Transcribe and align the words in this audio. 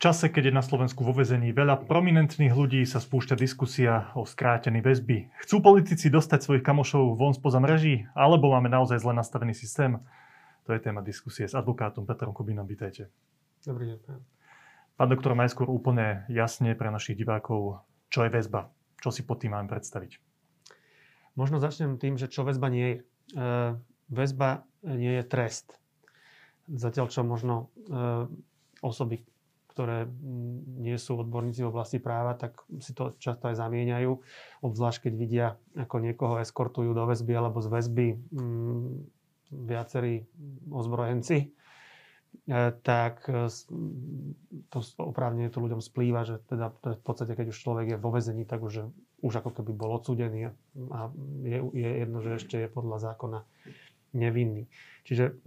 čase, 0.00 0.32
keď 0.32 0.48
je 0.48 0.54
na 0.56 0.64
Slovensku 0.64 1.04
vo 1.04 1.12
vezení 1.12 1.52
veľa 1.52 1.84
prominentných 1.84 2.56
ľudí, 2.56 2.80
sa 2.88 3.04
spúšťa 3.04 3.36
diskusia 3.36 4.08
o 4.16 4.24
skrátený 4.24 4.80
väzby. 4.80 5.28
Chcú 5.44 5.60
politici 5.60 6.08
dostať 6.08 6.40
svojich 6.40 6.64
kamošov 6.64 7.20
von 7.20 7.36
spoza 7.36 7.60
mreží, 7.60 8.08
alebo 8.16 8.56
máme 8.56 8.72
naozaj 8.72 9.04
zle 9.04 9.12
nastavený 9.12 9.52
systém? 9.52 10.00
To 10.64 10.72
je 10.72 10.80
téma 10.80 11.04
diskusie 11.04 11.44
s 11.44 11.52
advokátom 11.52 12.08
Petrom 12.08 12.32
Kubinom. 12.32 12.64
Vítajte. 12.64 13.12
Dobrý 13.60 13.92
deň. 13.92 14.00
Pán 14.96 15.08
doktor, 15.12 15.36
najskôr 15.36 15.68
úplne 15.68 16.24
jasne 16.32 16.72
pre 16.72 16.88
našich 16.88 17.20
divákov, 17.20 17.84
čo 18.08 18.24
je 18.24 18.32
väzba? 18.32 18.72
Čo 19.04 19.12
si 19.12 19.20
pod 19.20 19.44
tým 19.44 19.52
máme 19.52 19.68
predstaviť? 19.68 20.16
Možno 21.36 21.60
začnem 21.60 22.00
tým, 22.00 22.16
že 22.16 22.28
čo 22.28 22.48
väzba 22.48 22.72
nie 22.72 22.88
je. 22.88 22.96
E, 23.36 23.44
väzba 24.08 24.64
nie 24.80 25.20
je 25.20 25.24
trest. 25.28 25.76
Zatiaľ, 26.68 27.12
čo 27.12 27.24
možno 27.24 27.72
e, 27.88 28.28
osoby, 28.84 29.24
ktoré 29.70 30.10
nie 30.82 30.98
sú 30.98 31.22
odborníci 31.22 31.62
v 31.62 31.70
oblasti 31.70 32.02
práva, 32.02 32.34
tak 32.34 32.58
si 32.82 32.90
to 32.90 33.14
často 33.22 33.46
aj 33.46 33.56
zamieňajú. 33.56 34.10
Obzvlášť, 34.66 35.06
keď 35.06 35.12
vidia, 35.14 35.46
ako 35.78 35.96
niekoho 36.02 36.34
eskortujú 36.42 36.90
do 36.90 37.06
väzby 37.06 37.32
alebo 37.38 37.62
z 37.62 37.68
väzby 37.70 38.06
mm, 38.34 38.86
viacerí 39.54 40.26
ozbrojenci, 40.66 41.38
e, 41.38 41.48
tak 42.82 43.24
e, 43.30 43.46
to 44.74 44.78
oprávne 44.98 45.46
to 45.48 45.62
ľuďom 45.62 45.78
splýva, 45.78 46.26
že 46.26 46.42
teda 46.50 46.74
v 46.74 47.02
podstate, 47.06 47.38
keď 47.38 47.54
už 47.54 47.58
človek 47.62 47.86
je 47.94 48.02
vo 48.02 48.10
väzení, 48.10 48.42
tak 48.42 48.66
už, 48.66 48.90
už 49.22 49.32
ako 49.38 49.62
keby 49.62 49.70
bol 49.70 49.94
odsudený 49.94 50.50
a 50.90 50.98
je, 51.46 51.58
je 51.74 51.90
jedno, 52.02 52.18
že 52.20 52.42
ešte 52.42 52.56
je 52.58 52.68
podľa 52.68 53.14
zákona 53.14 53.46
nevinný. 54.14 54.66
Čiže 55.06 55.38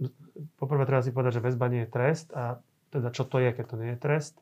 poprvé 0.56 0.88
treba 0.88 1.04
si 1.04 1.12
povedať, 1.12 1.40
že 1.40 1.44
väzba 1.44 1.68
nie 1.68 1.84
je 1.84 1.92
trest 1.92 2.32
a 2.32 2.60
teda 2.94 3.10
čo 3.10 3.26
to 3.26 3.42
je, 3.42 3.50
keď 3.50 3.64
to 3.66 3.76
nie 3.82 3.90
je 3.92 3.98
trest. 3.98 4.38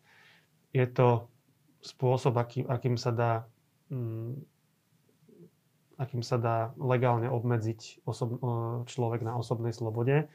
Je 0.77 0.85
to 0.85 1.33
spôsob, 1.81 2.37
aký, 2.37 2.69
akým 2.69 3.01
sa 3.01 3.11
dá 3.11 3.33
mm, 3.89 4.53
akým 6.03 6.23
sa 6.25 6.37
dá 6.41 6.57
legálne 6.81 7.31
obmedziť 7.31 8.03
osob, 8.03 8.43
človek 8.91 9.23
na 9.23 9.39
osobnej 9.39 9.71
slobode 9.71 10.27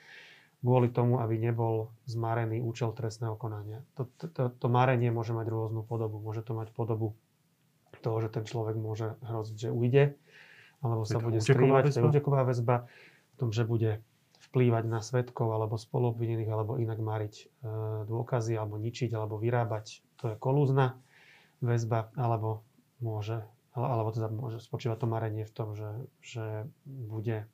kvôli 0.63 0.89
tomu, 0.89 1.21
aby 1.21 1.37
nebol 1.37 1.93
zmarený 2.09 2.65
účel 2.65 2.89
trestného 2.95 3.37
konania. 3.37 3.85
To, 3.99 4.09
to, 4.17 4.49
to, 4.49 4.67
marenie 4.67 5.13
môže 5.13 5.31
mať 5.31 5.47
rôznu 5.53 5.85
podobu. 5.85 6.17
Môže 6.17 6.41
to 6.41 6.57
mať 6.57 6.73
podobu 6.73 7.13
toho, 8.01 8.17
že 8.25 8.33
ten 8.33 8.43
človek 8.45 8.73
môže 8.73 9.17
hroziť, 9.21 9.57
že 9.57 9.69
ujde, 9.69 10.03
alebo 10.81 11.05
sa 11.05 11.21
bude 11.21 11.41
skrývať, 11.41 11.93
to 11.93 12.01
je 12.01 12.07
úteková 12.09 12.41
väzba, 12.45 12.89
v 13.33 13.35
tom, 13.37 13.49
že 13.53 13.69
bude 13.69 14.01
vplývať 14.37 14.83
na 14.85 15.01
svetkov 15.01 15.51
alebo 15.51 15.75
spoluobvinených, 15.75 16.49
alebo 16.49 16.77
inak 16.77 17.01
mariť 17.01 17.35
e, 17.35 17.45
dôkazy, 18.05 18.53
alebo 18.55 18.77
ničiť, 18.77 19.11
alebo 19.13 19.41
vyrábať. 19.41 20.05
To 20.21 20.33
je 20.33 20.35
kolúzna 20.37 20.97
väzba, 21.59 22.13
alebo 22.13 22.61
môže, 23.01 23.41
alebo 23.73 24.13
teda 24.13 24.29
môže 24.29 24.61
spočívať 24.61 24.97
to 25.01 25.07
marenie 25.09 25.45
v 25.45 25.53
tom, 25.53 25.73
že, 25.73 25.89
že 26.21 26.69
bude 26.85 27.43
e, 27.43 27.45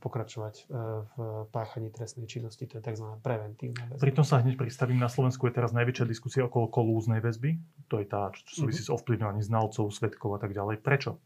pokračovať 0.00 0.54
e, 0.56 0.62
v 1.04 1.14
páchaní 1.52 1.92
trestnej 1.92 2.24
činnosti, 2.24 2.64
to 2.64 2.80
je 2.80 2.82
tzv. 2.84 3.06
preventívna 3.20 3.92
väzba. 3.92 4.02
Pritom 4.02 4.24
sa 4.24 4.40
hneď 4.40 4.56
pristavím, 4.56 4.98
na 5.00 5.12
Slovensku 5.12 5.46
je 5.46 5.54
teraz 5.54 5.76
najväčšia 5.76 6.04
diskusia 6.08 6.42
okolo 6.48 6.72
kolúznej 6.72 7.20
väzby. 7.20 7.60
To 7.92 8.00
je 8.00 8.06
tá, 8.08 8.32
čo 8.32 8.66
súvisí 8.66 8.82
mm-hmm. 8.82 8.92
s 8.92 8.96
ovplyvňovaním 8.96 9.44
znalcov, 9.44 9.92
svetkov 9.92 10.36
a 10.36 10.40
tak 10.40 10.56
ďalej. 10.56 10.80
Prečo? 10.80 11.20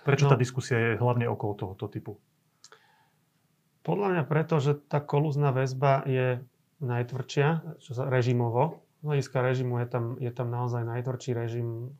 Prečo 0.00 0.26
no, 0.26 0.30
tá 0.32 0.36
diskusia 0.40 0.76
je 0.80 0.90
hlavne 0.96 1.28
okolo 1.28 1.52
tohoto 1.54 1.86
typu? 1.92 2.16
Podľa 3.80 4.06
mňa 4.12 4.24
preto, 4.28 4.60
že 4.60 4.76
tá 4.76 5.00
kolúzna 5.00 5.56
väzba 5.56 6.04
je 6.04 6.44
najtvrdšia, 6.84 7.80
čo 7.80 7.90
sa 7.96 8.08
režimovo. 8.08 8.84
Z 9.00 9.08
hľadiska 9.08 9.38
režimu 9.40 9.80
je 9.80 9.88
tam, 9.88 10.04
je 10.20 10.32
tam 10.32 10.48
naozaj 10.52 10.84
najtvrdší 10.84 11.32
režim 11.32 11.96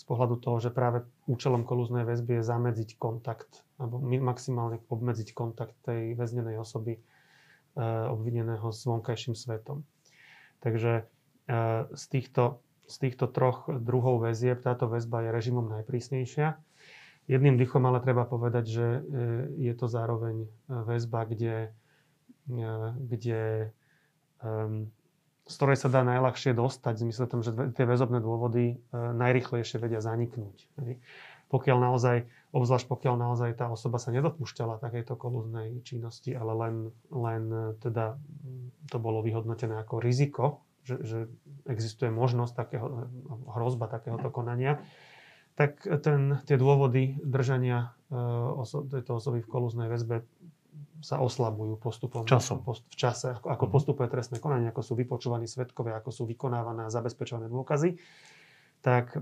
z 0.00 0.02
pohľadu 0.08 0.40
toho, 0.40 0.56
že 0.64 0.72
práve 0.72 1.04
účelom 1.28 1.68
kolúznej 1.68 2.08
väzby 2.08 2.40
je 2.40 2.48
zamedziť 2.48 2.96
kontakt, 2.96 3.68
alebo 3.76 4.00
maximálne 4.00 4.80
obmedziť 4.88 5.36
kontakt 5.36 5.76
tej 5.84 6.16
väznenej 6.16 6.56
osoby 6.56 6.96
e, 6.96 7.00
obvineného 8.08 8.72
s 8.72 8.80
vonkajším 8.88 9.36
svetom. 9.36 9.84
Takže 10.64 10.92
e, 10.96 11.54
z, 11.92 12.04
týchto, 12.08 12.64
z 12.88 12.96
týchto 12.96 13.28
troch 13.28 13.68
druhov 13.68 14.24
väzieb 14.24 14.64
táto 14.64 14.88
väzba 14.88 15.28
je 15.28 15.36
režimom 15.36 15.68
najprísnejšia. 15.68 16.56
Jedným 17.28 17.60
dychom 17.60 17.84
ale 17.86 18.02
treba 18.02 18.26
povedať, 18.26 18.64
že 18.66 18.86
e, 18.86 19.00
je 19.70 19.74
to 19.76 19.86
zároveň 19.86 20.46
e, 20.46 20.48
väzba, 20.68 21.28
kde, 21.28 21.74
e, 22.48 22.70
kde 22.96 23.70
z 25.44 25.54
ktorej 25.60 25.76
sa 25.76 25.92
dá 25.92 26.00
najľahšie 26.00 26.56
dostať, 26.56 26.94
v 26.96 27.02
zmysle 27.04 27.26
tom, 27.28 27.44
že 27.44 27.52
tie 27.76 27.84
väzobné 27.84 28.24
dôvody 28.24 28.80
najrychlejšie 28.96 29.76
vedia 29.76 30.00
zaniknúť. 30.00 30.64
Pokiaľ 31.52 31.76
naozaj, 31.76 32.24
obzvlášť 32.56 32.88
pokiaľ 32.88 33.20
naozaj 33.20 33.52
tá 33.60 33.68
osoba 33.68 34.00
sa 34.00 34.16
nedopúšťala 34.16 34.80
takejto 34.80 35.12
kolúznej 35.12 35.84
činnosti, 35.84 36.32
ale 36.32 36.56
len, 36.56 36.74
len 37.12 37.76
teda 37.84 38.16
to 38.88 38.96
bolo 38.96 39.20
vyhodnotené 39.20 39.76
ako 39.76 40.00
riziko, 40.00 40.64
že, 40.88 40.96
že 41.04 41.18
existuje 41.68 42.08
možnosť 42.08 42.52
takého, 42.56 42.86
hrozba 43.52 43.92
takéhoto 43.92 44.32
konania, 44.32 44.80
tak 45.60 45.84
ten, 46.00 46.40
tie 46.48 46.56
dôvody 46.56 47.20
držania 47.20 47.92
uh, 48.08 48.64
oso- 48.64 48.88
tejto 48.88 49.20
osoby 49.20 49.44
v 49.44 49.50
kolúznej 49.52 49.92
väzbe 49.92 50.24
sa 51.04 51.20
oslabujú 51.20 51.76
postupom. 51.76 52.24
Časom. 52.24 52.64
Post, 52.64 52.88
v 52.88 52.96
čase, 52.96 53.36
ako, 53.36 53.52
ako 53.52 53.64
mm 53.68 53.72
postupuje 53.76 54.08
trestné 54.08 54.40
konanie, 54.40 54.72
ako 54.72 54.80
sú 54.80 54.92
vypočúvaní 54.96 55.44
svetkovia, 55.44 56.00
ako 56.00 56.08
sú 56.16 56.22
vykonávané 56.24 56.88
a 56.88 56.92
zabezpečované 56.92 57.52
dôkazy, 57.52 58.00
tak, 58.80 59.20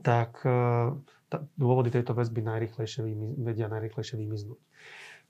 tak 0.00 0.32
uh, 0.48 0.96
tá, 1.28 1.44
dôvody 1.60 1.92
tejto 1.92 2.16
väzby 2.16 2.40
najrychlejšie 2.40 3.04
vymi- 3.04 3.36
vedia 3.36 3.68
najrychlejšie 3.68 4.16
vymiznúť. 4.16 4.60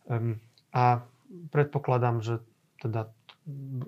Um, 0.07 0.39
a 0.71 1.03
predpokladám, 1.51 2.23
že 2.23 2.39
teda 2.79 3.11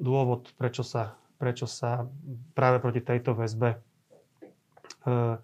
dôvod, 0.02 0.50
prečo 0.58 0.82
sa, 0.82 1.14
prečo 1.38 1.70
sa 1.70 2.10
práve 2.58 2.82
proti 2.82 2.98
tejto 2.98 3.38
väzbe 3.38 3.78
uh, 5.06 5.38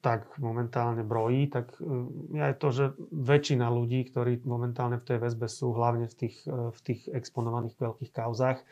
tak 0.00 0.32
momentálne 0.40 1.04
brojí, 1.04 1.52
tak 1.52 1.76
e, 1.76 1.84
je 2.32 2.40
aj 2.40 2.54
to, 2.56 2.68
že 2.72 2.84
väčšina 3.12 3.68
ľudí, 3.68 4.08
ktorí 4.08 4.40
momentálne 4.48 4.96
v 4.96 5.04
tej 5.04 5.18
väzbe 5.20 5.44
sú, 5.44 5.76
hlavne 5.76 6.08
v 6.08 6.14
tých, 6.16 6.36
e, 6.48 6.72
v 6.72 6.80
tých 6.80 7.00
exponovaných 7.12 7.76
veľkých 7.76 8.12
kauzách, 8.16 8.64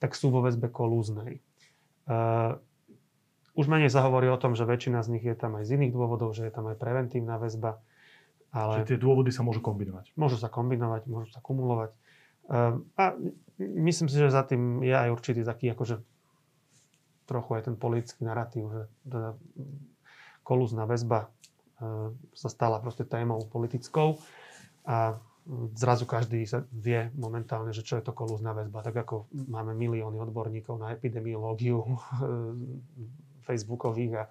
tak 0.00 0.16
sú 0.16 0.32
vo 0.32 0.42
väzbe 0.42 0.66
kolúznej. 0.66 1.38
Uh, 2.10 2.58
už 3.54 3.70
menej 3.70 3.86
sa 3.86 4.02
hovorí 4.02 4.26
o 4.26 4.34
tom, 4.34 4.58
že 4.58 4.66
väčšina 4.66 4.98
z 5.06 5.14
nich 5.14 5.22
je 5.22 5.38
tam 5.38 5.54
aj 5.54 5.70
z 5.70 5.78
iných 5.78 5.94
dôvodov, 5.94 6.34
že 6.34 6.42
je 6.42 6.50
tam 6.50 6.66
aj 6.66 6.74
preventívna 6.74 7.38
väzba. 7.38 7.78
Ale 8.50 8.82
Čiže 8.82 8.98
tie 8.98 8.98
dôvody 8.98 9.30
sa 9.30 9.46
môžu 9.46 9.62
kombinovať. 9.62 10.10
Môžu 10.18 10.42
sa 10.42 10.50
kombinovať, 10.50 11.06
môžu 11.06 11.30
sa 11.30 11.38
kumulovať. 11.38 11.94
Uh, 12.50 12.82
a 12.98 13.14
myslím 13.62 14.10
si, 14.10 14.18
že 14.18 14.34
za 14.34 14.42
tým 14.42 14.82
je 14.82 14.90
aj 14.90 15.14
určitý 15.14 15.46
taký 15.46 15.70
akože 15.70 16.02
trochu 17.30 17.50
aj 17.54 17.70
ten 17.70 17.78
politický 17.78 18.26
narratív, 18.26 18.74
že 18.74 18.82
teda 19.06 19.38
kolúzna 20.42 20.84
väzba 20.86 21.26
e, 21.26 21.28
sa 22.34 22.48
stala 22.50 22.78
proste 22.78 23.06
témou 23.06 23.42
politickou 23.46 24.18
a 24.86 25.18
zrazu 25.74 26.06
každý 26.06 26.46
sa 26.46 26.62
vie 26.70 27.10
momentálne, 27.18 27.74
že 27.74 27.82
čo 27.82 27.98
je 27.98 28.06
to 28.06 28.14
kolúzna 28.14 28.54
väzba. 28.54 28.86
Tak 28.86 28.94
ako 29.06 29.26
máme 29.50 29.74
milióny 29.74 30.22
odborníkov 30.22 30.78
na 30.78 30.94
epidemiológiu 30.94 31.82
e, 31.86 31.96
facebookových 33.42 34.12
a 34.18 34.24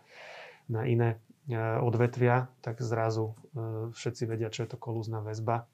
na 0.72 0.88
iné 0.88 1.20
e, 1.48 1.58
odvetvia, 1.84 2.48
tak 2.64 2.80
zrazu 2.80 3.36
všetci 3.92 4.24
vedia, 4.24 4.48
čo 4.48 4.64
je 4.64 4.72
to 4.72 4.78
kolúzna 4.80 5.20
väzba 5.20 5.68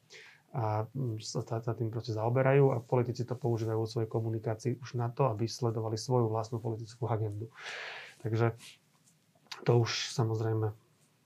a 0.55 0.87
sa, 1.19 1.41
sa 1.43 1.73
tým 1.75 1.91
proste 1.91 2.15
zaoberajú 2.15 2.71
a 2.71 2.81
politici 2.81 3.27
to 3.27 3.35
používajú 3.35 3.77
vo 3.77 3.89
svojej 3.89 4.09
komunikácii 4.09 4.79
už 4.79 4.95
na 4.95 5.11
to, 5.11 5.27
aby 5.27 5.45
sledovali 5.45 5.99
svoju 5.99 6.31
vlastnú 6.31 6.63
politickú 6.63 7.05
agendu. 7.11 7.51
Takže 8.25 8.55
to 9.65 9.71
už 9.81 10.13
samozrejme 10.13 10.73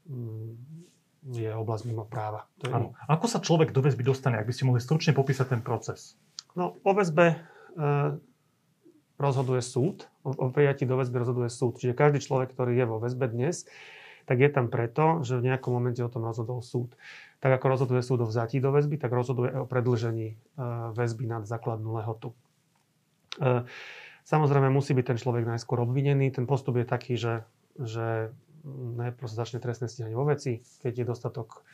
mm, 0.07 0.49
je 1.29 1.49
oblasť 1.53 1.83
mimo 1.85 2.05
práva. 2.07 2.49
To 2.61 2.69
je... 2.69 2.73
Ako 3.11 3.25
sa 3.29 3.43
človek 3.43 3.69
do 3.69 3.85
väzby 3.85 4.01
dostane, 4.01 4.41
ak 4.41 4.49
by 4.49 4.53
ste 4.53 4.65
mohli 4.65 4.81
stručne 4.81 5.13
popísať 5.13 5.57
ten 5.57 5.61
proces? 5.61 6.17
No, 6.57 6.81
o 6.81 6.91
väzbe 6.97 7.37
e, 7.37 7.37
rozhoduje 9.21 9.61
súd. 9.61 10.09
O, 10.25 10.33
o 10.33 10.45
prijatí 10.49 10.89
do 10.89 10.97
väzby 10.97 11.21
rozhoduje 11.21 11.49
súd. 11.53 11.77
Čiže 11.77 11.93
každý 11.93 12.19
človek, 12.25 12.57
ktorý 12.57 12.73
je 12.73 12.85
vo 12.89 12.97
väzbe 12.97 13.29
dnes, 13.29 13.69
tak 14.25 14.41
je 14.41 14.49
tam 14.49 14.73
preto, 14.73 15.21
že 15.21 15.37
v 15.37 15.45
nejakom 15.53 15.71
momente 15.73 16.01
o 16.01 16.09
tom 16.09 16.25
rozhodol 16.25 16.65
súd. 16.65 16.97
Tak 17.41 17.61
ako 17.61 17.65
rozhoduje 17.69 18.01
súd 18.01 18.25
o 18.25 18.27
vzatí 18.29 18.57
do 18.57 18.73
väzby, 18.73 18.97
tak 18.97 19.13
rozhoduje 19.13 19.53
o 19.61 19.69
predlžení 19.69 20.33
e, 20.33 20.35
väzby 20.97 21.29
nad 21.29 21.45
základnú 21.45 22.01
lehotu. 22.01 22.33
E, 23.37 23.65
samozrejme 24.25 24.73
musí 24.73 24.97
byť 24.97 25.05
ten 25.13 25.17
človek 25.21 25.45
najskôr 25.45 25.85
obvinený. 25.85 26.33
Ten 26.33 26.49
postup 26.49 26.81
je 26.81 26.85
taký, 26.89 27.13
že 27.13 27.45
že 27.83 28.35
najprv 28.97 29.27
sa 29.27 29.41
začne 29.45 29.57
trestné 29.57 29.89
stíhanie 29.89 30.13
vo 30.13 30.27
veci, 30.27 30.61
keď 30.81 30.93
je 31.01 31.05
dostatok 31.05 31.65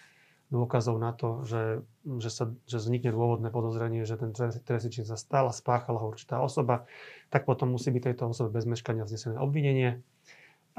dôkazov 0.48 0.96
na 0.96 1.12
to, 1.12 1.44
že, 1.44 1.84
že, 2.24 2.30
sa, 2.32 2.48
že 2.64 2.80
vznikne 2.80 3.12
dôvodné 3.12 3.52
podozrenie, 3.52 4.08
že 4.08 4.16
ten 4.16 4.32
trestný 4.64 4.92
čin 4.92 5.04
sa 5.04 5.20
stal 5.20 5.52
spáchala 5.52 6.00
ho 6.00 6.08
určitá 6.08 6.40
osoba, 6.40 6.88
tak 7.28 7.44
potom 7.44 7.76
musí 7.76 7.92
byť 7.92 8.04
tejto 8.12 8.32
osobe 8.32 8.56
bez 8.56 8.64
meškania 8.64 9.04
vznesené 9.04 9.36
obvinenie. 9.36 10.00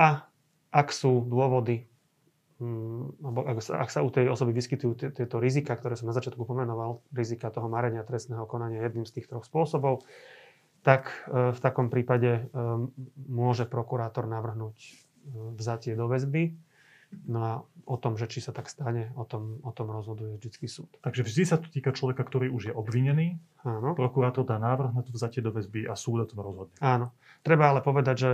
A 0.00 0.24
ak 0.72 0.88
sú 0.88 1.20
dôvody, 1.20 1.84
hm, 2.64 3.20
alebo 3.20 3.40
ak 3.44 3.60
sa, 3.60 3.84
ak 3.84 3.92
sa 3.92 4.00
u 4.00 4.08
tej 4.08 4.32
osoby 4.32 4.56
vyskytujú 4.56 5.12
tieto 5.12 5.36
rizika, 5.36 5.76
ktoré 5.76 6.00
som 6.00 6.08
na 6.08 6.16
začiatku 6.16 6.48
pomenoval, 6.48 7.04
rizika 7.12 7.52
toho 7.52 7.68
marenia 7.68 8.08
trestného 8.08 8.48
konania 8.48 8.88
jedným 8.88 9.04
z 9.04 9.20
tých 9.20 9.28
troch 9.28 9.44
spôsobov, 9.44 10.00
tak 10.80 11.12
e, 11.28 11.52
v 11.52 11.58
takom 11.60 11.92
prípade 11.92 12.30
e, 12.38 12.42
môže 13.28 13.68
prokurátor 13.68 14.24
navrhnúť 14.24 15.07
vzatie 15.56 15.92
do 15.94 16.08
väzby 16.08 16.56
No 17.08 17.40
a 17.40 17.52
o 17.88 17.96
tom, 17.96 18.20
že 18.20 18.28
či 18.28 18.44
sa 18.44 18.52
tak 18.52 18.68
stane, 18.68 19.16
o 19.16 19.24
tom, 19.24 19.64
o 19.64 19.72
tom 19.72 19.88
rozhoduje 19.88 20.36
vždycky 20.36 20.68
súd. 20.68 20.92
Takže 21.00 21.24
vždy 21.24 21.42
sa 21.48 21.56
to 21.56 21.72
týka 21.72 21.96
človeka, 21.96 22.20
ktorý 22.20 22.52
už 22.52 22.62
je 22.68 22.74
obvinený. 22.76 23.40
Áno. 23.64 23.96
Prokurátor 23.96 24.44
dá 24.44 24.60
návrh 24.60 24.92
na 24.92 25.00
to 25.00 25.16
vzatie 25.16 25.40
do 25.40 25.48
väzby 25.48 25.88
a 25.88 25.96
súd 25.96 26.24
o 26.24 26.28
tom 26.28 26.44
rozhodne. 26.44 26.76
Áno. 26.84 27.16
Treba 27.40 27.72
ale 27.72 27.80
povedať, 27.80 28.16
že 28.20 28.30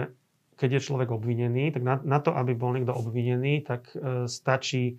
keď 0.58 0.79
je 0.79 0.87
človek 0.91 1.08
obvinený, 1.14 1.70
tak 1.70 1.82
na, 1.87 2.02
na 2.02 2.19
to, 2.19 2.35
aby 2.35 2.55
bol 2.58 2.75
niekto 2.75 2.94
obvinený, 2.94 3.62
tak 3.62 3.94
e, 3.94 4.26
stačí 4.26 4.99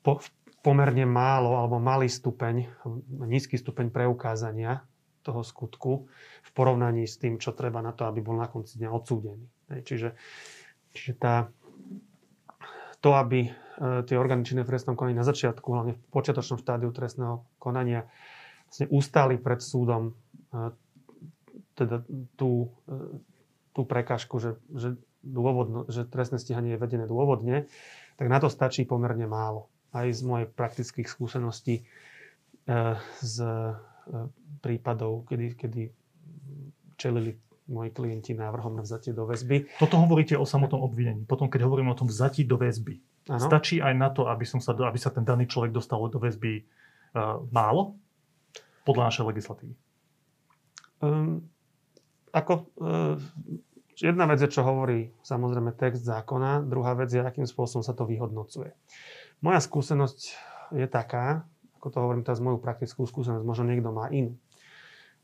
po, 0.00 0.24
pomerne 0.64 1.04
málo 1.04 1.60
alebo 1.60 1.76
malý 1.76 2.08
stupeň, 2.08 2.88
nízky 3.28 3.60
stupeň 3.60 3.92
preukázania 3.92 4.80
toho 5.24 5.40
skutku 5.44 6.08
v 6.40 6.50
porovnaní 6.52 7.04
s 7.04 7.16
tým, 7.16 7.36
čo 7.36 7.56
treba 7.56 7.84
na 7.84 7.92
to, 7.96 8.08
aby 8.08 8.20
bol 8.20 8.36
na 8.36 8.48
konci 8.48 8.76
dňa 8.80 8.90
odsúdený. 8.92 9.48
Čiže, 9.72 10.12
čiže 10.94 11.12
tá, 11.18 11.50
to, 13.02 13.12
aby 13.12 13.50
e, 13.50 13.50
tie 14.06 14.16
orgány 14.16 14.46
činné 14.46 14.62
v 14.62 14.70
trestnom 14.72 14.94
konaní 14.94 15.18
na 15.18 15.26
začiatku, 15.26 15.66
hlavne 15.66 15.98
v 15.98 16.02
počiatočnom 16.14 16.62
štádiu 16.62 16.94
trestného 16.94 17.42
konania, 17.58 18.06
vlastne 18.70 18.86
ustali 18.88 19.36
pred 19.36 19.60
súdom 19.60 20.14
e, 20.54 20.72
teda 21.74 22.06
tú, 22.38 22.70
e, 22.86 23.20
tú 23.74 23.82
prekážku, 23.82 24.38
že, 24.38 24.56
že, 24.70 24.94
dôvodno, 25.20 25.84
že 25.90 26.06
trestné 26.06 26.38
stíhanie 26.38 26.78
je 26.78 26.82
vedené 26.82 27.04
dôvodne, 27.10 27.66
tak 28.14 28.30
na 28.30 28.38
to 28.38 28.46
stačí 28.46 28.86
pomerne 28.86 29.26
málo. 29.26 29.66
Aj 29.90 30.06
z 30.06 30.22
mojej 30.26 30.46
praktických 30.50 31.06
skúseností 31.06 31.86
z 33.22 33.36
prípadov, 34.58 35.28
kedy, 35.28 35.54
kedy 35.54 35.82
čelili 36.96 37.36
moji 37.64 37.90
klienti 37.96 38.36
návrhom 38.36 38.76
na 38.76 38.84
vzatie 38.84 39.16
do 39.16 39.24
väzby. 39.24 39.80
Toto 39.80 39.96
hovoríte 39.96 40.36
o 40.36 40.44
samotnom 40.44 40.84
obvinení. 40.84 41.24
Potom, 41.24 41.48
keď 41.48 41.64
hovoríme 41.64 41.92
o 41.92 41.98
tom 41.98 42.12
vzatí 42.12 42.44
do 42.44 42.60
väzby, 42.60 43.00
ano. 43.32 43.40
stačí 43.40 43.80
aj 43.80 43.94
na 43.96 44.12
to, 44.12 44.28
aby, 44.28 44.44
som 44.44 44.60
sa, 44.60 44.76
aby 44.76 45.00
sa 45.00 45.08
ten 45.08 45.24
daný 45.24 45.48
človek 45.48 45.72
dostal 45.72 46.00
do 46.12 46.20
väzby 46.20 46.60
uh, 46.60 47.40
málo? 47.48 47.96
Podľa 48.84 49.08
našej 49.08 49.24
legislatívy. 49.32 49.74
Um, 51.00 51.48
ako, 52.36 52.68
uh, 52.84 53.16
jedna 53.96 54.28
vec 54.28 54.44
je, 54.44 54.52
čo 54.52 54.60
hovorí 54.60 55.08
samozrejme 55.24 55.72
text 55.72 56.04
zákona, 56.04 56.68
druhá 56.68 56.92
vec 56.92 57.08
je, 57.08 57.24
akým 57.24 57.48
spôsobom 57.48 57.80
sa 57.80 57.96
to 57.96 58.04
vyhodnocuje. 58.04 58.76
Moja 59.40 59.60
skúsenosť 59.64 60.20
je 60.76 60.84
taká, 60.84 61.48
ako 61.80 61.86
to 61.88 61.98
hovorím 62.00 62.28
teraz 62.28 62.44
moju 62.44 62.60
praktickú 62.60 63.08
skúsenosť, 63.08 63.40
možno 63.40 63.72
niekto 63.72 63.88
má 63.88 64.12
inú. 64.12 64.36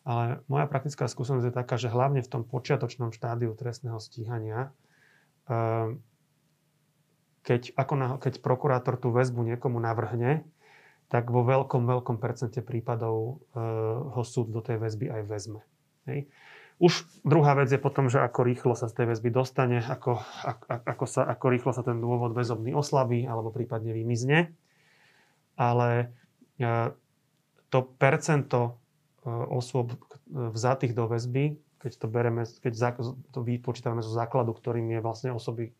Ale 0.00 0.40
moja 0.48 0.64
praktická 0.64 1.04
skúsenosť 1.04 1.52
je 1.52 1.54
taká, 1.54 1.76
že 1.76 1.92
hlavne 1.92 2.24
v 2.24 2.32
tom 2.32 2.42
počiatočnom 2.48 3.12
štádiu 3.12 3.52
trestného 3.52 4.00
stíhania, 4.00 4.72
ehm, 5.44 6.00
keď, 7.44 7.76
ako 7.76 7.94
na, 7.96 8.08
keď 8.16 8.40
prokurátor 8.40 8.96
tú 8.96 9.12
väzbu 9.12 9.44
niekomu 9.44 9.76
navrhne, 9.80 10.44
tak 11.10 11.28
vo 11.28 11.42
veľkom, 11.42 11.88
veľkom 11.88 12.16
percente 12.22 12.62
prípadov 12.62 13.42
e, 13.50 13.60
ho 14.14 14.22
súd 14.22 14.54
do 14.54 14.62
tej 14.62 14.78
väzby 14.78 15.10
aj 15.10 15.22
vezme. 15.26 15.60
Hej. 16.06 16.30
Už 16.78 17.02
druhá 17.26 17.58
vec 17.58 17.66
je 17.72 17.82
potom, 17.82 18.06
že 18.06 18.22
ako 18.22 18.46
rýchlo 18.46 18.72
sa 18.78 18.86
z 18.86 19.02
tej 19.02 19.06
väzby 19.10 19.34
dostane, 19.34 19.82
ako, 19.82 20.22
ako, 20.68 21.04
sa, 21.10 21.26
ako 21.26 21.46
rýchlo 21.50 21.72
sa 21.74 21.82
ten 21.82 21.98
dôvod 21.98 22.32
väzobný 22.32 22.72
oslabí 22.76 23.26
alebo 23.26 23.50
prípadne 23.50 23.90
vymizne. 23.90 24.54
Ale 25.58 26.14
e, 26.62 26.94
to 27.74 27.78
percento 27.98 28.80
Eh, 28.80 28.89
osôb 29.26 29.96
vzatých 30.30 30.96
do 30.96 31.04
väzby, 31.10 31.58
keď 31.80 31.92
to 31.96 32.06
bereme, 32.12 32.44
keď 32.44 32.72
to 33.32 33.40
vypočítame 33.40 34.04
zo 34.04 34.12
základu, 34.12 34.52
ktorým 34.52 34.84
je 34.92 35.00
vlastne 35.00 35.32
osoby, 35.32 35.72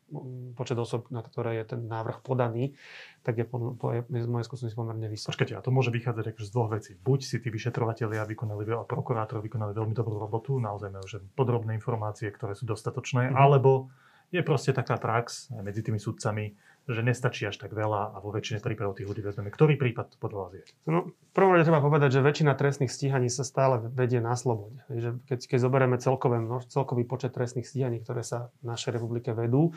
počet 0.57 0.81
osob, 0.81 1.05
na 1.13 1.21
ktoré 1.21 1.61
je 1.61 1.77
ten 1.77 1.85
návrh 1.85 2.25
podaný, 2.25 2.73
tak 3.21 3.37
je, 3.37 3.45
po, 3.45 3.77
po, 3.77 3.93
je 3.93 4.01
z 4.09 4.29
mojej 4.29 4.49
skúsenosti 4.49 4.81
pomerne 4.81 5.13
vysoký. 5.13 5.37
Počkajte, 5.37 5.61
a 5.61 5.65
to 5.65 5.69
môže 5.69 5.93
vychádzať 5.93 6.25
akože 6.33 6.47
z 6.49 6.53
dvoch 6.57 6.73
vecí. 6.73 6.97
Buď 6.97 7.21
si 7.21 7.37
tí 7.37 7.53
vyšetrovateľia 7.53 8.25
vykonali, 8.25 8.65
a 8.81 8.89
prokurátori 8.89 9.45
vykonali 9.45 9.77
veľmi 9.77 9.93
dobrú 9.93 10.17
robotu, 10.17 10.57
naozaj 10.57 10.89
majú 10.89 11.05
že 11.05 11.21
podrobné 11.37 11.77
informácie, 11.77 12.33
ktoré 12.33 12.57
sú 12.57 12.65
dostatočné, 12.65 13.29
mm-hmm. 13.29 13.37
alebo 13.37 13.93
je 14.33 14.41
proste 14.41 14.73
taká 14.73 14.97
prax 14.97 15.53
medzi 15.61 15.85
tými 15.85 16.01
sudcami, 16.01 16.57
že 16.88 17.03
nestačí 17.05 17.44
až 17.47 17.61
tak 17.61 17.77
veľa 17.77 18.15
a 18.15 18.17
vo 18.19 18.32
väčšine 18.32 18.65
prípadov 18.65 18.97
tých 18.97 19.06
ľudí 19.06 19.21
vezmeme. 19.21 19.53
Ktorý 19.53 19.77
prípad 19.77 20.17
podľa 20.17 20.38
vás 20.41 20.53
je? 20.56 20.65
No, 20.88 21.12
prvom 21.37 21.55
rade 21.55 21.69
treba 21.69 21.85
povedať, 21.85 22.19
že 22.19 22.21
väčšina 22.25 22.56
trestných 22.56 22.91
stíhaní 22.91 23.29
sa 23.29 23.44
stále 23.47 23.79
vedie 23.93 24.19
na 24.19 24.35
slobode. 24.35 24.82
Keď, 25.29 25.47
keď 25.47 25.59
zoberieme 25.61 25.97
celkové, 26.00 26.41
celkový 26.67 27.05
počet 27.06 27.37
trestných 27.37 27.69
stíhaní, 27.69 28.03
ktoré 28.03 28.25
sa 28.25 28.50
v 28.65 28.75
našej 28.75 28.97
republike 28.97 29.31
vedú, 29.37 29.77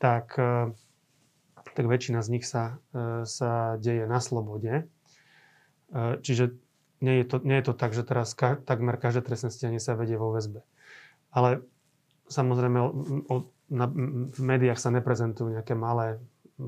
tak, 0.00 0.38
e, 0.40 0.72
tak 1.76 1.84
väčšina 1.84 2.24
z 2.24 2.28
nich 2.32 2.44
sa, 2.48 2.80
e, 2.96 3.28
sa 3.28 3.76
deje 3.76 4.08
na 4.08 4.22
slobode. 4.22 4.88
E, 5.92 6.02
čiže 6.24 6.56
nie 7.04 7.20
je, 7.20 7.24
to, 7.28 7.36
nie 7.44 7.56
je 7.60 7.64
to 7.68 7.74
tak, 7.76 7.92
že 7.92 8.04
teraz 8.04 8.32
ka, 8.32 8.56
takmer 8.60 8.96
každé 8.96 9.24
trestné 9.24 9.52
stíhanie 9.52 9.80
sa 9.80 9.96
vedie 9.96 10.16
vo 10.16 10.32
väzbe. 10.32 10.64
Ale 11.32 11.64
samozrejme 12.30 12.78
na, 13.70 13.86
v 14.30 14.40
médiách 14.42 14.78
sa 14.82 14.90
neprezentujú 14.90 15.54
nejaké 15.54 15.78
malé, 15.78 16.18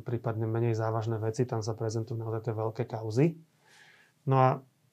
prípadne 0.00 0.48
menej 0.48 0.72
závažné 0.72 1.20
veci, 1.20 1.44
tam 1.44 1.60
sa 1.60 1.76
prezentujú 1.76 2.16
naozaj 2.16 2.48
tie 2.48 2.54
veľké 2.56 2.84
kauzy. 2.88 3.36
No 4.24 4.36
a 4.40 4.48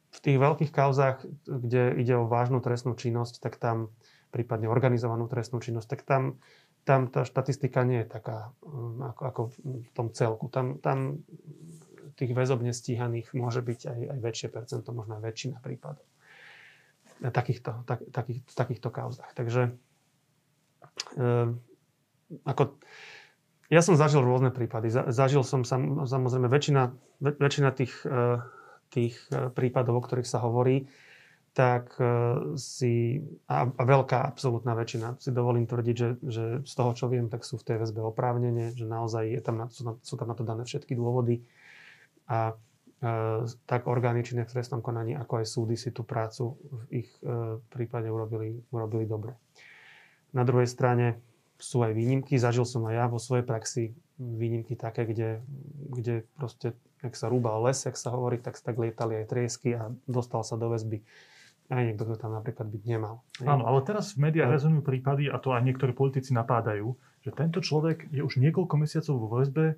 v 0.09 0.19
tých 0.19 0.37
veľkých 0.41 0.71
kauzách, 0.73 1.23
kde 1.45 1.95
ide 2.01 2.17
o 2.17 2.25
vážnu 2.25 2.59
trestnú 2.59 2.97
činnosť, 2.97 3.39
tak 3.39 3.61
tam, 3.61 3.93
prípadne 4.33 4.67
organizovanú 4.67 5.29
trestnú 5.29 5.61
činnosť, 5.61 5.87
tak 5.87 6.01
tam, 6.03 6.41
tam 6.83 7.07
tá 7.07 7.23
štatistika 7.23 7.85
nie 7.85 8.03
je 8.03 8.09
taká 8.09 8.51
um, 8.65 9.05
ako, 9.05 9.21
ako 9.29 9.41
v 9.85 9.89
tom 9.93 10.07
celku. 10.11 10.49
Tam, 10.49 10.81
tam 10.81 11.21
tých 12.17 12.33
väzobne 12.33 12.73
stíhaných 12.73 13.31
môže 13.37 13.61
byť 13.63 13.79
aj, 13.85 13.99
aj 14.17 14.19
väčšie 14.19 14.47
percento, 14.51 14.89
možno 14.91 15.21
aj 15.21 15.23
väčšina 15.29 15.57
prípadov. 15.61 16.03
Takýchto, 17.19 17.83
tak, 17.85 18.03
takých, 18.11 18.43
takýchto 18.55 18.89
kauzách. 18.89 19.31
Takže 19.35 19.71
e, 21.15 21.53
ako, 22.45 22.77
ja 23.69 23.81
som 23.85 23.93
zažil 23.93 24.25
rôzne 24.25 24.49
prípady. 24.49 24.89
Zažil 24.89 25.45
som 25.45 25.61
sam, 25.61 26.05
samozrejme 26.05 26.49
väčšina, 26.49 26.89
väčšina 27.21 27.69
tých, 27.73 27.93
e, 28.05 28.41
tých 28.89 29.15
e, 29.29 29.53
prípadov, 29.53 30.01
o 30.01 30.05
ktorých 30.05 30.25
sa 30.25 30.41
hovorí, 30.41 30.89
tak 31.53 31.97
e, 31.97 32.05
si, 32.57 33.21
a, 33.49 33.65
a 33.69 33.83
veľká 33.85 34.25
absolútna 34.25 34.77
väčšina, 34.77 35.21
si 35.21 35.29
dovolím 35.33 35.65
tvrdiť, 35.65 35.95
že, 35.97 36.09
že 36.21 36.43
z 36.65 36.73
toho, 36.73 36.91
čo 36.93 37.05
viem, 37.09 37.29
tak 37.29 37.45
sú 37.45 37.57
v 37.57 37.65
tej 37.65 37.77
väzbe 37.81 38.01
oprávnene, 38.05 38.73
že 38.73 38.85
naozaj 38.85 39.37
je 39.37 39.41
tam 39.41 39.55
na, 39.57 39.65
sú, 39.69 39.81
na, 39.85 39.93
sú 40.01 40.17
tam 40.17 40.29
na 40.29 40.35
to 40.37 40.45
dané 40.45 40.65
všetky 40.65 40.93
dôvody. 40.93 41.45
A 42.29 42.53
e, 43.01 43.13
tak 43.69 43.85
orgány 43.85 44.21
činné 44.21 44.49
v 44.49 44.53
trestnom 44.53 44.81
konaní, 44.81 45.17
ako 45.17 45.41
aj 45.41 45.45
súdy 45.45 45.77
si 45.77 45.89
tú 45.89 46.05
prácu 46.05 46.57
v 46.57 47.05
ich 47.05 47.09
e, 47.21 47.57
prípade 47.69 48.09
urobili, 48.09 48.61
urobili 48.69 49.09
dobre. 49.09 49.37
Na 50.33 50.45
druhej 50.45 50.69
strane 50.69 51.28
sú 51.59 51.83
aj 51.83 51.91
výnimky. 51.93 52.39
Zažil 52.39 52.63
som 52.63 52.87
aj 52.87 52.95
ja 52.95 53.05
vo 53.11 53.19
svojej 53.19 53.45
praxi 53.45 53.83
výnimky 54.17 54.79
také, 54.79 55.03
kde, 55.03 55.43
kde 55.91 56.23
proste, 56.39 56.73
ak 57.03 57.13
sa 57.15 57.27
rúbal 57.27 57.59
les, 57.67 57.83
ak 57.83 57.95
sa 57.99 58.11
hovorí, 58.15 58.39
tak, 58.39 58.59
tak 58.59 58.75
lietali 58.79 59.23
aj 59.23 59.25
triesky 59.31 59.75
a 59.75 59.91
dostal 60.07 60.43
sa 60.43 60.55
do 60.55 60.71
väzby 60.71 61.03
aj 61.69 61.85
niekto, 61.85 62.03
kto 62.09 62.17
tam 62.17 62.33
napríklad 62.33 62.65
byť 62.65 62.83
nemal. 62.89 63.21
Áno, 63.45 63.69
ale 63.69 63.85
teraz 63.85 64.17
v 64.17 64.25
médiách 64.25 64.57
rezonujú 64.57 64.81
prípady, 64.81 65.29
a 65.29 65.37
to 65.37 65.53
aj 65.53 65.61
niektorí 65.61 65.93
politici 65.93 66.33
napádajú, 66.33 66.97
že 67.21 67.29
tento 67.29 67.61
človek 67.61 68.09
je 68.09 68.25
už 68.25 68.41
niekoľko 68.41 68.75
mesiacov 68.79 69.15
vo 69.21 69.29
väzbe 69.37 69.77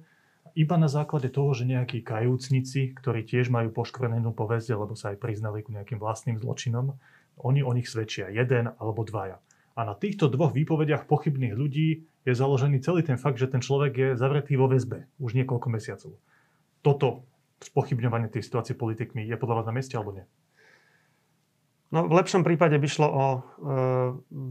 iba 0.55 0.75
na 0.79 0.87
základe 0.87 1.27
toho, 1.31 1.51
že 1.51 1.67
nejakí 1.67 2.03
kajúcnici, 2.03 2.95
ktorí 2.95 3.27
tiež 3.27 3.51
majú 3.51 3.71
poškvrnenú 3.75 4.31
povesť, 4.35 4.75
lebo 4.75 4.95
sa 4.95 5.11
aj 5.11 5.19
priznali 5.19 5.63
ku 5.63 5.75
nejakým 5.75 5.99
vlastným 5.99 6.39
zločinom, 6.39 6.95
oni 7.43 7.63
o 7.63 7.71
nich 7.75 7.87
svedčia 7.87 8.27
jeden 8.31 8.71
alebo 8.79 9.03
dvaja. 9.03 9.39
A 9.81 9.85
na 9.89 9.97
týchto 9.97 10.29
dvoch 10.29 10.53
výpovediach 10.53 11.09
pochybných 11.09 11.57
ľudí 11.57 12.05
je 12.21 12.33
založený 12.37 12.85
celý 12.85 13.01
ten 13.01 13.17
fakt, 13.17 13.41
že 13.41 13.49
ten 13.49 13.65
človek 13.65 13.93
je 13.97 14.09
zavretý 14.13 14.53
vo 14.53 14.69
väzbe 14.69 15.09
už 15.17 15.33
niekoľko 15.33 15.67
mesiacov. 15.73 16.21
Toto 16.85 17.25
spochybňovanie 17.65 18.29
tej 18.29 18.45
situácie 18.45 18.77
politikmi 18.77 19.25
je 19.25 19.33
podľa 19.41 19.57
vás 19.57 19.65
na 19.65 19.73
mieste 19.73 19.97
alebo 19.97 20.13
nie? 20.13 20.25
No, 21.89 22.05
v 22.05 22.13
lepšom 22.13 22.45
prípade 22.45 22.77
by 22.77 22.87
šlo 22.87 23.07
o 23.09 23.25
e, 23.25 23.39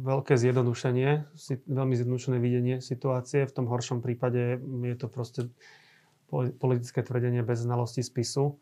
veľké 0.02 0.34
zjednodušenie, 0.34 1.30
si, 1.38 1.62
veľmi 1.62 1.94
zjednodušené 1.94 2.36
videnie 2.42 2.82
situácie. 2.82 3.46
V 3.46 3.54
tom 3.54 3.70
horšom 3.70 4.02
prípade 4.02 4.58
je 4.58 4.96
to 4.98 5.06
proste 5.06 5.46
politické 6.58 7.06
tvrdenie 7.06 7.46
bez 7.46 7.62
znalosti 7.62 8.02
spisu. 8.02 8.58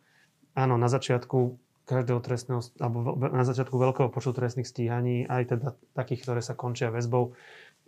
Áno, 0.52 0.76
na 0.76 0.92
začiatku 0.92 1.56
každého 1.88 2.20
trestného, 2.20 2.60
alebo 2.76 3.16
na 3.16 3.40
začiatku 3.48 3.72
veľkého 3.72 4.12
počtu 4.12 4.36
trestných 4.36 4.68
stíhaní, 4.68 5.24
aj 5.24 5.56
teda 5.56 5.68
takých, 5.96 6.28
ktoré 6.28 6.40
sa 6.44 6.52
končia 6.52 6.92
väzbou, 6.92 7.32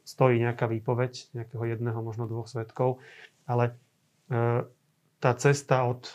stojí 0.09 0.41
nejaká 0.41 0.65
výpoveď 0.65 1.37
nejakého 1.37 1.69
jedného, 1.69 2.01
možno 2.01 2.25
dvoch 2.25 2.49
svetkov, 2.49 3.05
ale 3.45 3.77
e, 4.33 4.65
tá 5.21 5.31
cesta 5.37 5.85
od, 5.85 6.09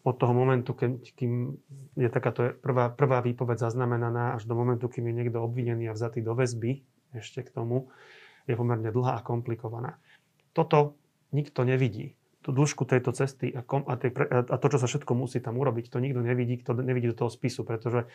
od 0.00 0.16
toho 0.16 0.32
momentu, 0.32 0.72
keď, 0.72 1.12
kým 1.12 1.60
je 2.00 2.08
takáto 2.08 2.56
prvá, 2.64 2.88
prvá 2.88 3.20
výpoveď 3.20 3.68
zaznamenaná, 3.68 4.40
až 4.40 4.48
do 4.48 4.56
momentu, 4.56 4.88
kým 4.88 5.12
je 5.12 5.14
niekto 5.20 5.44
obvinený 5.44 5.92
a 5.92 5.96
vzatý 5.96 6.24
do 6.24 6.32
väzby, 6.32 6.80
ešte 7.12 7.44
k 7.44 7.52
tomu, 7.52 7.92
je 8.48 8.56
pomerne 8.56 8.88
dlhá 8.88 9.20
a 9.20 9.24
komplikovaná. 9.26 10.00
Toto 10.56 10.96
nikto 11.36 11.68
nevidí 11.68 12.16
tú 12.46 12.54
dĺžku 12.54 12.86
tejto 12.86 13.10
cesty 13.10 13.50
a, 13.50 13.66
kom, 13.66 13.82
a, 13.90 13.98
tej, 13.98 14.14
a 14.30 14.54
to, 14.54 14.66
čo 14.70 14.78
sa 14.78 14.86
všetko 14.86 15.18
musí 15.18 15.42
tam 15.42 15.58
urobiť, 15.58 15.90
to 15.90 15.98
nikto 15.98 16.22
nevidí, 16.22 16.62
kto 16.62 16.78
nevidí 16.78 17.10
do 17.10 17.18
toho 17.18 17.26
spisu, 17.26 17.66
pretože, 17.66 18.06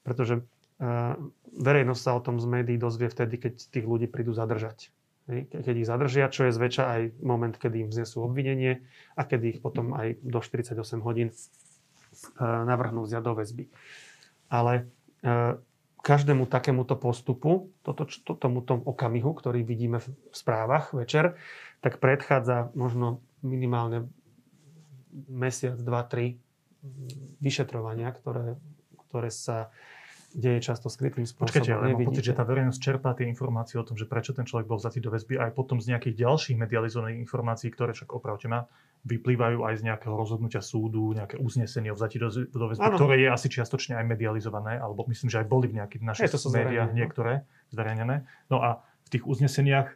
pretože 0.00 0.40
uh, 0.40 1.20
verejnosť 1.52 2.00
sa 2.00 2.16
o 2.16 2.24
tom 2.24 2.40
z 2.40 2.48
médií 2.48 2.80
dozvie 2.80 3.12
vtedy, 3.12 3.36
keď 3.36 3.60
tých 3.68 3.84
ľudí 3.84 4.08
prídu 4.08 4.32
zadržať. 4.32 4.88
Keď 5.28 5.74
ich 5.76 5.88
zadržia, 5.88 6.32
čo 6.32 6.48
je 6.48 6.56
zväčša 6.56 6.84
aj 6.84 7.02
moment, 7.20 7.52
kedy 7.52 7.84
im 7.84 7.92
vznesú 7.92 8.24
obvinenie 8.24 8.88
a 9.16 9.24
kedy 9.28 9.56
ich 9.56 9.60
potom 9.60 9.92
aj 9.92 10.16
do 10.24 10.40
48 10.40 10.80
hodín 11.04 11.28
uh, 11.28 12.64
navrhnú 12.64 13.04
vziať 13.04 13.20
do 13.20 13.36
väzby. 13.36 13.68
Ale 14.48 14.88
uh, 15.28 15.60
každému 16.00 16.48
takémuto 16.48 16.96
postupu, 16.96 17.68
toto, 17.84 18.08
to, 18.08 18.32
tomuto 18.32 18.80
okamihu, 18.80 19.36
ktorý 19.36 19.60
vidíme 19.60 20.00
v 20.00 20.08
správach 20.32 20.96
večer, 20.96 21.36
tak 21.84 22.00
predchádza 22.00 22.72
možno 22.72 23.20
minimálne 23.44 24.08
mesiac, 25.30 25.78
dva, 25.78 26.02
tri 26.08 26.40
vyšetrovania, 27.38 28.10
ktoré, 28.10 28.58
ktoré 29.08 29.30
sa 29.30 29.70
deje 30.34 30.58
často 30.58 30.90
skrytým 30.90 31.22
spôsobom. 31.22 31.46
Počkajte, 31.46 31.70
ale 31.70 31.94
mám 31.94 32.10
pocit, 32.10 32.26
že 32.26 32.34
tá 32.34 32.42
verejnosť 32.42 32.80
čerpá 32.82 33.14
tie 33.14 33.30
informácie 33.30 33.78
o 33.78 33.86
tom, 33.86 33.94
že 33.94 34.10
prečo 34.10 34.34
ten 34.34 34.42
človek 34.42 34.66
bol 34.66 34.82
vzatý 34.82 34.98
do 34.98 35.14
väzby 35.14 35.38
aj 35.38 35.54
potom 35.54 35.78
z 35.78 35.94
nejakých 35.94 36.26
ďalších 36.26 36.58
medializovaných 36.58 37.22
informácií, 37.22 37.70
ktoré 37.70 37.94
však 37.94 38.10
opravte 38.10 38.50
ma, 38.50 38.66
vyplývajú 39.06 39.62
aj 39.62 39.74
z 39.78 39.82
nejakého 39.86 40.14
rozhodnutia 40.18 40.58
súdu, 40.58 41.14
nejaké 41.14 41.38
uznesenie 41.38 41.94
o 41.94 41.96
vzatí 41.96 42.18
do, 42.18 42.34
do 42.50 42.66
väzby, 42.66 42.82
ano. 42.82 42.98
ktoré 42.98 43.14
je 43.22 43.28
asi 43.30 43.46
čiastočne 43.46 43.94
aj 43.94 44.04
medializované, 44.10 44.74
alebo 44.82 45.06
myslím, 45.06 45.30
že 45.30 45.38
aj 45.38 45.46
boli 45.46 45.70
v 45.70 45.78
nejakých 45.78 46.02
našich 46.02 46.34
médiách 46.34 46.90
no. 46.90 46.98
niektoré 46.98 47.32
zverejnené. 47.70 48.26
No 48.50 48.58
a 48.58 48.82
v 49.06 49.08
tých 49.14 49.24
uzneseniach 49.28 49.94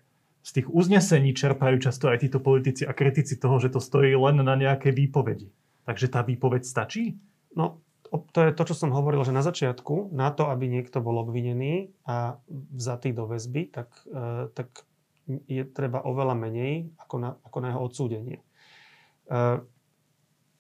z 0.49 0.65
tých 0.65 0.69
uznesení 0.73 1.37
čerpajú 1.37 1.77
často 1.77 2.09
aj 2.09 2.25
títo 2.25 2.41
politici 2.41 2.89
a 2.89 2.97
kritici 2.97 3.37
toho, 3.37 3.61
že 3.61 3.69
to 3.69 3.85
stojí 3.85 4.17
len 4.17 4.41
na 4.41 4.57
nejaké 4.57 4.97
výpovedi. 4.97 5.53
Takže 5.85 6.09
tá 6.09 6.25
výpoveď 6.25 6.65
stačí? 6.65 7.21
No, 7.53 7.85
to 8.33 8.39
je 8.49 8.57
to, 8.57 8.63
čo 8.73 8.73
som 8.73 8.97
hovoril, 8.97 9.21
že 9.29 9.37
na 9.37 9.45
začiatku, 9.45 10.09
na 10.17 10.33
to, 10.33 10.49
aby 10.49 10.65
niekto 10.73 11.05
bol 11.05 11.21
obvinený 11.21 11.93
a 12.09 12.41
vzatý 12.49 13.13
do 13.13 13.29
väzby, 13.29 13.69
tak, 13.69 13.93
e, 14.09 14.49
tak 14.57 14.89
je 15.29 15.69
treba 15.69 16.01
oveľa 16.01 16.33
menej 16.33 16.97
ako 16.97 17.17
na, 17.21 17.31
ako 17.45 17.59
na 17.61 17.69
jeho 17.69 17.81
odsúdenie. 17.85 18.39
E, 18.41 18.45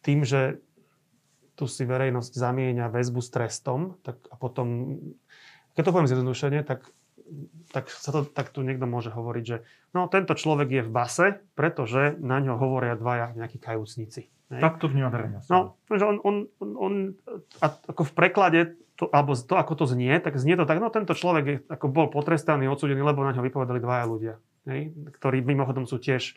tým, 0.04 0.20
že 0.28 0.60
tu 1.56 1.64
si 1.64 1.88
verejnosť 1.88 2.36
zamieňa 2.36 2.92
väzbu 2.92 3.24
s 3.24 3.32
trestom, 3.32 3.96
tak 4.04 4.20
a 4.28 4.36
potom, 4.36 5.00
keď 5.72 5.82
to 5.88 5.92
poviem 5.96 6.08
zjednodušene, 6.12 6.60
tak 6.68 6.92
tak, 7.72 7.92
sa 7.92 8.10
to, 8.10 8.24
tak 8.24 8.50
tu 8.50 8.64
niekto 8.64 8.88
môže 8.88 9.12
hovoriť, 9.12 9.44
že 9.44 9.56
no 9.92 10.08
tento 10.08 10.32
človek 10.32 10.68
je 10.68 10.82
v 10.84 10.90
base, 10.90 11.26
pretože 11.52 12.16
na 12.18 12.40
ňo 12.40 12.56
hovoria 12.56 12.96
dvaja 12.96 13.36
nejakí 13.36 13.60
kajúcnici. 13.60 14.32
Ne? 14.48 14.64
Tak 14.64 14.80
to 14.80 14.88
vníma 14.88 15.12
verejnosť. 15.12 15.48
No, 15.52 15.76
že 15.92 16.04
on, 16.08 16.16
on, 16.24 16.36
on, 16.60 16.92
a 17.60 17.66
ako 17.68 18.02
v 18.08 18.12
preklade, 18.16 18.60
to, 18.96 19.12
alebo 19.12 19.36
to, 19.36 19.54
ako 19.54 19.72
to 19.76 19.84
znie, 19.84 20.16
tak 20.24 20.40
znie 20.40 20.56
to 20.56 20.64
tak, 20.64 20.80
no 20.80 20.88
tento 20.88 21.12
človek 21.12 21.44
je, 21.44 21.56
ako 21.68 21.86
bol 21.92 22.06
potrestaný, 22.08 22.64
odsudený, 22.66 23.04
lebo 23.04 23.20
na 23.22 23.36
ňo 23.36 23.44
vypovedali 23.44 23.78
dvaja 23.78 24.04
ľudia, 24.08 24.34
ne? 24.64 24.88
ktorí 25.12 25.44
mimochodom 25.44 25.84
sú 25.84 26.00
tiež 26.00 26.32
e, 26.32 26.34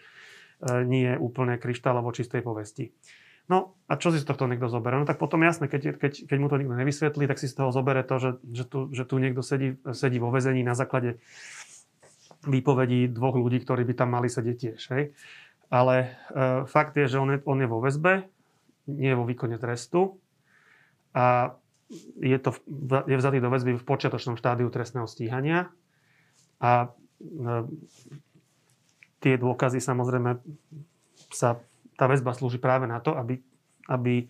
nie 0.84 1.16
úplne 1.16 1.56
kryštálovo 1.56 2.12
čistej 2.12 2.44
povesti. 2.44 2.92
No 3.52 3.76
a 3.92 4.00
čo 4.00 4.16
si 4.16 4.24
z 4.24 4.28
tohto 4.32 4.48
niekto 4.48 4.72
zoberie? 4.72 5.04
No 5.04 5.04
tak 5.04 5.20
potom 5.20 5.44
jasne, 5.44 5.68
keď, 5.68 6.00
keď, 6.00 6.24
keď 6.24 6.38
mu 6.40 6.48
to 6.48 6.56
nikto 6.56 6.72
nevysvetlí, 6.72 7.28
tak 7.28 7.36
si 7.36 7.52
z 7.52 7.60
toho 7.60 7.76
zoberie 7.76 8.08
to, 8.08 8.16
že, 8.16 8.32
že, 8.48 8.64
tu, 8.64 8.88
že 8.96 9.04
tu 9.04 9.20
niekto 9.20 9.44
sedí, 9.44 9.76
sedí 9.92 10.24
vo 10.24 10.32
vezení 10.32 10.64
na 10.64 10.72
základe 10.72 11.20
výpovedí 12.48 13.12
dvoch 13.12 13.36
ľudí, 13.36 13.60
ktorí 13.60 13.84
by 13.84 13.94
tam 14.00 14.16
mali 14.16 14.32
sedieť 14.32 14.56
tiež. 14.56 14.80
Hej? 14.96 15.04
Ale 15.68 15.96
e, 16.00 16.08
fakt 16.64 16.96
je, 16.96 17.12
že 17.12 17.20
on 17.20 17.36
je, 17.36 17.44
on 17.44 17.60
je 17.60 17.68
vo 17.68 17.84
väzbe, 17.84 18.24
nie 18.88 19.12
je 19.12 19.20
vo 19.20 19.28
výkone 19.28 19.60
trestu 19.60 20.16
a 21.12 21.52
je, 22.24 22.38
to, 22.40 22.56
je 23.04 23.20
vzatý 23.20 23.44
do 23.44 23.52
väzby 23.52 23.76
v 23.76 23.84
počiatočnom 23.84 24.40
štádiu 24.40 24.72
trestného 24.72 25.12
stíhania 25.12 25.68
a 26.64 26.88
e, 26.88 27.68
tie 29.20 29.36
dôkazy 29.36 29.84
samozrejme 29.84 30.40
sa 31.36 31.60
tá 32.02 32.10
väzba 32.10 32.34
slúži 32.34 32.58
práve 32.58 32.90
na 32.90 32.98
to, 32.98 33.14
aby, 33.14 33.38
aby 33.86 34.26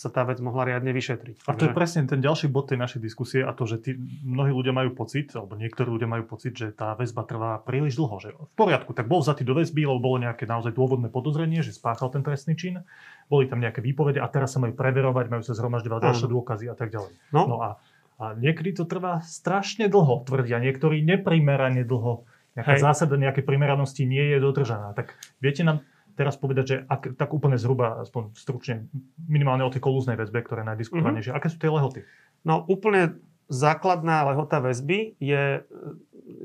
sa 0.00 0.08
tá 0.08 0.24
vec 0.24 0.40
mohla 0.40 0.64
riadne 0.64 0.96
vyšetriť. 0.96 1.44
A 1.44 1.52
to 1.52 1.68
je 1.68 1.76
presne 1.76 2.08
ten 2.08 2.24
ďalší 2.24 2.48
bod 2.48 2.72
tej 2.72 2.80
našej 2.80 3.04
diskusie 3.04 3.44
a 3.44 3.52
to, 3.52 3.68
že 3.68 3.84
tí, 3.84 4.00
mnohí 4.24 4.48
ľudia 4.48 4.72
majú 4.72 4.96
pocit, 4.96 5.28
alebo 5.36 5.60
niektorí 5.60 5.92
ľudia 5.92 6.08
majú 6.08 6.24
pocit, 6.24 6.56
že 6.56 6.72
tá 6.72 6.96
väzba 6.96 7.28
trvá 7.28 7.60
príliš 7.60 8.00
dlho. 8.00 8.16
Že 8.16 8.28
v 8.32 8.54
poriadku, 8.56 8.96
tak 8.96 9.12
bol 9.12 9.20
vzatý 9.20 9.44
do 9.44 9.52
väzby, 9.52 9.84
lebo 9.84 10.00
bolo 10.00 10.24
nejaké 10.24 10.48
naozaj 10.48 10.72
dôvodné 10.72 11.12
podozrenie, 11.12 11.60
že 11.60 11.76
spáchal 11.76 12.08
ten 12.08 12.24
trestný 12.24 12.56
čin, 12.56 12.80
boli 13.28 13.44
tam 13.44 13.60
nejaké 13.60 13.84
výpovede 13.84 14.24
a 14.24 14.26
teraz 14.32 14.56
sa 14.56 14.58
majú 14.64 14.72
preverovať, 14.72 15.26
majú 15.28 15.44
sa 15.44 15.52
zhromažďovať 15.52 16.00
ďalšie 16.00 16.28
dôkazy 16.32 16.66
a 16.72 16.76
tak 16.80 16.88
ďalej. 16.96 17.12
No, 17.36 17.42
no 17.44 17.56
a, 17.60 17.76
a 18.16 18.24
niekedy 18.40 18.72
to 18.80 18.88
trvá 18.88 19.20
strašne 19.20 19.92
dlho, 19.92 20.24
tvrdia 20.24 20.64
niektorí 20.64 21.04
neprimerane 21.04 21.84
dlho. 21.84 22.24
Nejaká 22.56 22.80
Hej. 22.80 22.82
zásada 22.82 23.14
nejakej 23.20 23.44
primeranosti 23.46 24.08
nie 24.08 24.32
je 24.32 24.38
dodržaná. 24.42 24.96
Tak 24.96 25.14
viete 25.44 25.60
nám 25.62 25.84
teraz 26.20 26.36
povedať, 26.36 26.64
že 26.68 26.76
ak, 26.84 27.16
tak 27.16 27.32
úplne 27.32 27.56
zhruba, 27.56 28.04
aspoň 28.04 28.36
stručne, 28.36 28.92
minimálne 29.24 29.64
o 29.64 29.72
tej 29.72 29.80
kolúznej 29.80 30.20
väzbe, 30.20 30.44
ktorá 30.44 30.60
je 30.60 30.76
najdiskutovanejšia. 30.76 31.32
Mm-hmm. 31.32 31.40
Aké 31.40 31.48
sú 31.48 31.56
tie 31.56 31.72
lehoty? 31.72 32.04
No 32.44 32.68
úplne 32.68 33.16
základná 33.48 34.28
lehota 34.28 34.60
väzby 34.60 35.16
je 35.16 35.64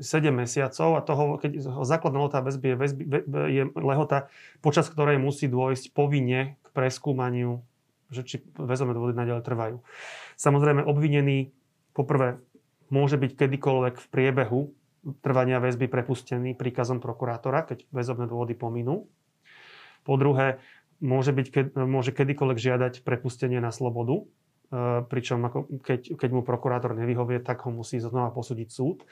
e, 0.00 0.32
mesiacov 0.32 0.88
a 0.96 1.04
toho, 1.04 1.36
keď 1.36 1.60
základná 1.84 2.24
lehota 2.24 2.40
väzby 2.40 2.72
je, 2.72 2.76
väzby, 2.80 3.02
je 3.52 3.62
lehota, 3.76 4.32
počas 4.64 4.88
ktorej 4.88 5.20
musí 5.20 5.44
dôjsť 5.44 5.92
povinne 5.92 6.56
k 6.64 6.68
preskúmaniu, 6.72 7.60
že 8.08 8.24
či 8.24 8.36
väzové 8.56 8.96
dôvody 8.96 9.12
naďalej 9.12 9.44
trvajú. 9.44 9.76
Samozrejme, 10.40 10.88
obvinený 10.88 11.52
poprvé 11.92 12.40
môže 12.88 13.20
byť 13.20 13.36
kedykoľvek 13.36 13.94
v 14.00 14.06
priebehu 14.08 14.60
trvania 15.22 15.62
väzby 15.62 15.86
prepustený 15.86 16.58
príkazom 16.58 16.98
prokurátora, 16.98 17.62
keď 17.62 17.86
väzobné 17.94 18.26
dôvody 18.26 18.58
pominú. 18.58 19.06
Po 20.06 20.14
druhé, 20.14 20.62
môže, 21.02 21.34
byť, 21.34 21.76
môže 21.76 22.14
kedykoľvek 22.14 22.58
žiadať 22.58 22.92
prepustenie 23.04 23.60
na 23.60 23.74
slobodu, 23.74 24.22
e, 24.22 24.24
pričom 25.04 25.42
ako 25.44 25.82
keď, 25.82 26.16
keď 26.16 26.30
mu 26.32 26.40
prokurátor 26.46 26.96
nevyhovie, 26.96 27.42
tak 27.42 27.66
ho 27.66 27.70
musí 27.74 28.00
znova 28.00 28.32
posúdiť 28.32 28.68
súd. 28.70 29.04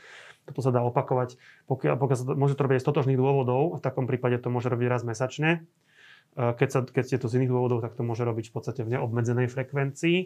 Toto 0.47 0.61
sa 0.63 0.71
dá 0.71 0.81
opakovať, 0.85 1.37
pokiaľ, 1.67 1.95
pokiaľ 1.99 2.17
sa 2.17 2.25
môže 2.37 2.55
to 2.57 2.65
robiť 2.65 2.81
z 2.81 2.89
totožných 2.89 3.21
dôvodov, 3.21 3.81
v 3.81 3.85
takom 3.85 4.07
prípade 4.07 4.39
to 4.41 4.53
môže 4.53 4.69
robiť 4.71 4.87
raz 4.89 5.03
mesačne. 5.05 5.67
E, 6.39 6.55
keď, 6.57 6.69
sa, 6.71 6.81
keď 6.87 7.05
ste 7.05 7.17
to 7.21 7.29
z 7.29 7.43
iných 7.43 7.53
dôvodov, 7.53 7.83
tak 7.85 7.99
to 7.99 8.07
môže 8.07 8.25
robiť 8.25 8.49
v 8.49 8.55
podstate 8.55 8.81
v 8.87 8.97
neobmedzenej 8.97 9.51
frekvencii. 9.51 10.19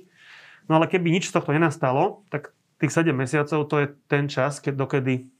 No 0.68 0.78
ale 0.78 0.86
keby 0.86 1.08
nič 1.08 1.32
z 1.32 1.34
tohto 1.34 1.56
nenastalo, 1.56 2.28
tak 2.28 2.52
tých 2.78 2.94
7 2.94 3.10
mesiacov 3.10 3.66
to 3.66 3.76
je 3.82 3.86
ten 4.06 4.30
čas, 4.30 4.62
keď, 4.62 4.74
dokedy 4.78 5.32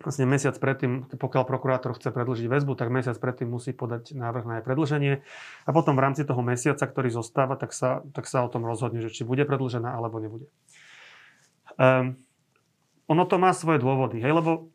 vlastne 0.00 0.28
mesiac 0.28 0.52
predtým, 0.56 1.08
pokiaľ 1.16 1.42
prokurátor 1.48 1.96
chce 1.96 2.12
predlžiť 2.12 2.46
väzbu, 2.46 2.76
tak 2.76 2.92
mesiac 2.92 3.16
predtým 3.16 3.48
musí 3.48 3.72
podať 3.72 4.12
návrh 4.12 4.44
na 4.44 4.54
jej 4.60 4.64
predlženie 4.64 5.12
a 5.64 5.70
potom 5.72 5.96
v 5.96 6.04
rámci 6.04 6.22
toho 6.28 6.40
mesiaca, 6.44 6.84
ktorý 6.84 7.08
zostáva, 7.08 7.56
tak 7.56 7.72
sa, 7.72 8.04
tak 8.12 8.28
sa 8.28 8.44
o 8.44 8.52
tom 8.52 8.68
rozhodne, 8.68 9.00
že 9.00 9.08
či 9.12 9.24
bude 9.24 9.48
predlžená 9.48 9.92
alebo 9.92 10.20
nebude. 10.20 10.46
Um, 11.80 12.20
ono 13.06 13.24
to 13.24 13.36
má 13.38 13.54
svoje 13.54 13.78
dôvody, 13.80 14.18
hej, 14.18 14.32
lebo 14.34 14.68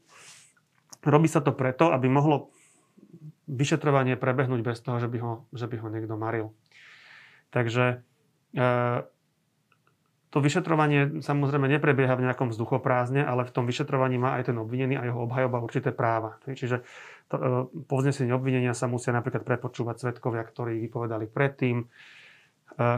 robí 1.04 1.28
sa 1.28 1.44
to 1.44 1.52
preto, 1.52 1.92
aby 1.92 2.08
mohlo 2.08 2.54
vyšetrovanie 3.52 4.16
prebehnúť 4.16 4.62
bez 4.64 4.80
toho, 4.80 5.02
že 5.02 5.12
by 5.12 5.18
ho, 5.20 5.34
že 5.52 5.68
by 5.68 5.76
ho 5.82 5.88
niekto 5.92 6.16
maril. 6.16 6.56
Takže 7.52 8.00
e, 8.56 8.64
to 10.32 10.40
vyšetrovanie 10.40 11.20
samozrejme 11.20 11.68
neprebieha 11.68 12.16
v 12.16 12.32
nejakom 12.32 12.56
vzduchoprázdne, 12.56 13.20
ale 13.20 13.44
v 13.44 13.52
tom 13.52 13.68
vyšetrovaní 13.68 14.16
má 14.16 14.40
aj 14.40 14.48
ten 14.50 14.58
obvinený 14.58 14.96
a 14.96 15.04
jeho 15.04 15.28
obhajoba 15.28 15.60
určité 15.60 15.92
práva. 15.92 16.40
Čiže 16.48 16.80
e, 16.80 16.84
po 17.68 17.96
vznesení 18.00 18.32
obvinenia 18.32 18.72
sa 18.72 18.88
musia 18.88 19.12
napríklad 19.12 19.44
prepočúvať 19.44 20.00
svetkovia, 20.00 20.48
ktorí 20.48 20.80
vypovedali 20.88 21.28
predtým. 21.28 21.84
E, 21.84 21.86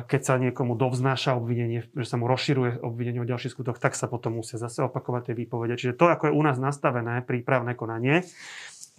keď 0.05 0.21
sa 0.21 0.37
niekomu 0.37 0.77
dovznáša 0.77 1.33
obvinenie, 1.33 1.89
že 1.89 2.05
sa 2.05 2.21
mu 2.21 2.29
rozširuje 2.29 2.85
obvinenie 2.85 3.25
o 3.25 3.29
ďalší 3.29 3.49
skutok, 3.49 3.81
tak 3.81 3.97
sa 3.97 4.05
potom 4.05 4.37
musia 4.37 4.61
zase 4.61 4.85
opakovať 4.85 5.33
tie 5.33 5.35
výpovede. 5.35 5.73
Čiže 5.73 5.97
to, 5.97 6.13
ako 6.13 6.29
je 6.29 6.37
u 6.37 6.41
nás 6.45 6.61
nastavené 6.61 7.25
prípravné 7.25 7.73
konanie, 7.73 8.21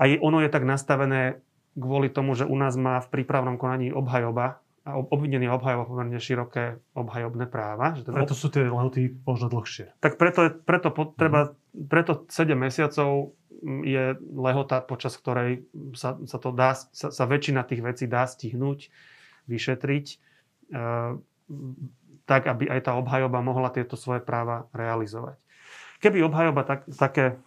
aj 0.03 0.11
ono 0.19 0.43
je 0.43 0.51
tak 0.51 0.67
nastavené 0.67 1.39
kvôli 1.79 2.11
tomu, 2.11 2.35
že 2.35 2.51
u 2.51 2.59
nás 2.59 2.75
má 2.75 2.99
v 2.99 3.11
prípravnom 3.15 3.55
konaní 3.63 3.95
obhajoba 3.95 4.59
a 4.59 4.64
obvinený 4.85 5.49
obhajoba 5.49 5.89
pomerne 5.89 6.21
široké 6.21 6.77
obhajobné 6.93 7.49
práva. 7.49 7.97
Že 7.97 8.05
ten 8.05 8.13
preto 8.21 8.37
sú 8.37 8.53
tie 8.53 8.69
lehoty 8.69 9.17
možno 9.25 9.49
dlhšie. 9.49 9.97
Tak 10.05 10.21
preto, 10.21 10.45
je, 10.45 10.51
preto, 10.53 10.93
potreba, 10.93 11.57
mm. 11.73 11.89
preto 11.89 12.29
7 12.29 12.53
mesiacov 12.53 13.33
je 13.65 14.13
lehota, 14.37 14.85
počas 14.85 15.17
ktorej 15.17 15.65
sa, 15.97 16.21
sa, 16.29 16.37
to 16.37 16.53
dá, 16.53 16.77
sa, 16.77 17.09
sa 17.09 17.25
väčšina 17.25 17.65
tých 17.65 17.81
vecí 17.81 18.05
dá 18.05 18.29
stihnúť, 18.29 18.93
vyšetriť, 19.49 20.07
e, 20.13 20.17
tak, 22.29 22.43
aby 22.45 22.69
aj 22.69 22.81
tá 22.85 22.93
obhajoba 23.01 23.41
mohla 23.41 23.73
tieto 23.73 23.97
svoje 23.97 24.21
práva 24.21 24.69
realizovať. 24.77 25.41
Keby 26.05 26.29
obhajoba 26.29 26.61
tak, 26.69 26.85
také 26.93 27.41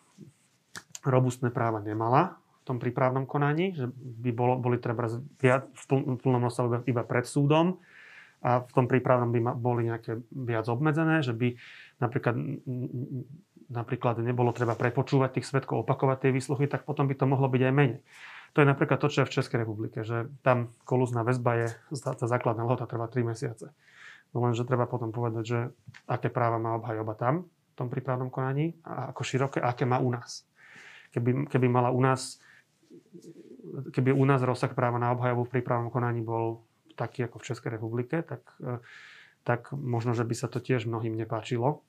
robustné 1.05 1.53
práva 1.53 1.85
nemala 1.85 2.41
tom 2.67 2.77
prípravnom 2.83 3.23
konaní, 3.23 3.71
že 3.71 3.87
by 3.95 4.31
bolo, 4.35 4.59
boli 4.59 4.77
treba 4.77 5.07
viac 5.39 5.71
v 5.71 5.83
plnom 6.19 6.43
rozsahu 6.43 6.83
iba 6.83 7.07
pred 7.07 7.23
súdom 7.23 7.79
a 8.43 8.61
v 8.61 8.71
tom 8.75 8.85
prípravnom 8.85 9.31
by 9.31 9.39
boli 9.55 9.87
nejaké 9.87 10.19
viac 10.29 10.67
obmedzené, 10.67 11.23
že 11.23 11.31
by 11.31 11.55
napríklad, 12.03 12.35
napríklad 13.71 14.19
nebolo 14.21 14.51
treba 14.51 14.75
prepočúvať 14.75 15.39
tých 15.39 15.47
svetkov, 15.47 15.87
opakovať 15.87 16.27
tie 16.27 16.31
výsluchy, 16.35 16.67
tak 16.67 16.83
potom 16.83 17.07
by 17.07 17.15
to 17.15 17.25
mohlo 17.25 17.47
byť 17.47 17.61
aj 17.63 17.73
menej. 17.73 18.03
To 18.55 18.63
je 18.63 18.67
napríklad 18.67 18.99
to, 18.99 19.09
čo 19.09 19.23
je 19.23 19.27
v 19.27 19.35
Českej 19.41 19.57
republike, 19.63 20.03
že 20.03 20.29
tam 20.43 20.71
kolúzna 20.87 21.23
väzba 21.25 21.65
je, 21.65 21.67
tá 22.03 22.27
základná 22.27 22.63
lehota 22.63 22.87
trvá 22.87 23.09
3 23.09 23.23
mesiace. 23.27 23.71
No 24.35 24.43
lenže 24.43 24.67
treba 24.67 24.85
potom 24.85 25.09
povedať, 25.15 25.43
že 25.43 25.59
aké 26.05 26.27
práva 26.27 26.59
má 26.59 26.75
obhajoba 26.75 27.15
tam, 27.15 27.47
tom 27.77 27.93
prípravnom 27.93 28.33
konaní 28.33 28.73
a 28.81 29.13
ako 29.13 29.21
široké, 29.21 29.61
aké 29.61 29.85
má 29.85 30.01
u 30.01 30.09
nás. 30.09 30.49
Keby, 31.13 31.45
keby 31.45 31.69
mala 31.69 31.93
u 31.93 32.01
nás 32.01 32.41
keby 33.91 34.15
u 34.15 34.23
nás 34.25 34.41
rozsah 34.43 34.71
práva 34.71 34.97
na 34.97 35.13
obhajobu 35.13 35.47
v 35.47 35.53
prípravnom 35.59 35.91
konaní 35.91 36.23
bol 36.23 36.63
taký 36.97 37.29
ako 37.29 37.37
v 37.39 37.47
Českej 37.53 37.69
republike, 37.77 38.25
tak, 38.25 38.41
e, 38.63 38.81
tak 39.45 39.69
možno, 39.71 40.17
že 40.17 40.25
by 40.25 40.33
sa 40.33 40.49
to 40.49 40.57
tiež 40.57 40.89
mnohým 40.89 41.13
nepáčilo. 41.13 41.85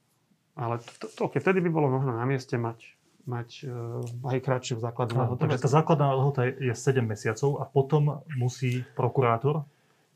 Ale 0.59 0.83
to, 1.01 1.07
to, 1.09 1.21
okay, 1.31 1.41
vtedy 1.41 1.63
by 1.65 1.71
bolo 1.71 1.89
možno 1.89 2.19
na 2.19 2.27
mieste 2.27 2.59
mať, 2.59 2.99
mať 3.31 3.63
uh, 3.63 4.03
aj 4.27 4.39
kratšiu 4.43 4.83
základnú 4.83 5.15
lehotu. 5.23 5.47
Takže 5.47 5.63
tá 5.63 5.71
základná 5.71 6.11
lehota 6.19 6.51
je 6.51 6.75
7 6.75 6.99
mesiacov 7.07 7.63
a 7.63 7.65
potom 7.71 8.27
musí 8.35 8.83
prokurátor 8.99 9.63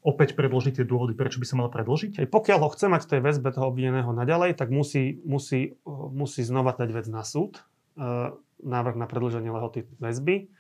opäť 0.03 0.35
predložiť 0.35 0.83
tie 0.83 0.87
dôvody, 0.87 1.15
prečo 1.15 1.39
by 1.39 1.47
sa 1.47 1.55
mal 1.63 1.71
predložiť? 1.71 2.19
Aj 2.19 2.27
pokiaľ 2.27 2.59
ho 2.59 2.75
chce 2.75 2.91
mať 2.91 3.07
v 3.07 3.11
tej 3.15 3.21
väzbe 3.23 3.55
toho 3.55 3.71
obvineného 3.71 4.11
naďalej, 4.11 4.59
tak 4.59 4.75
musí, 4.75 5.23
musí, 5.23 5.79
musí 6.11 6.43
znova 6.43 6.75
dať 6.75 6.91
vec 6.91 7.07
na 7.07 7.23
súd, 7.23 7.63
e, 7.95 8.35
návrh 8.67 8.99
na 8.99 9.07
predlženie 9.07 9.55
lehoty 9.55 9.87
väzby 10.03 10.51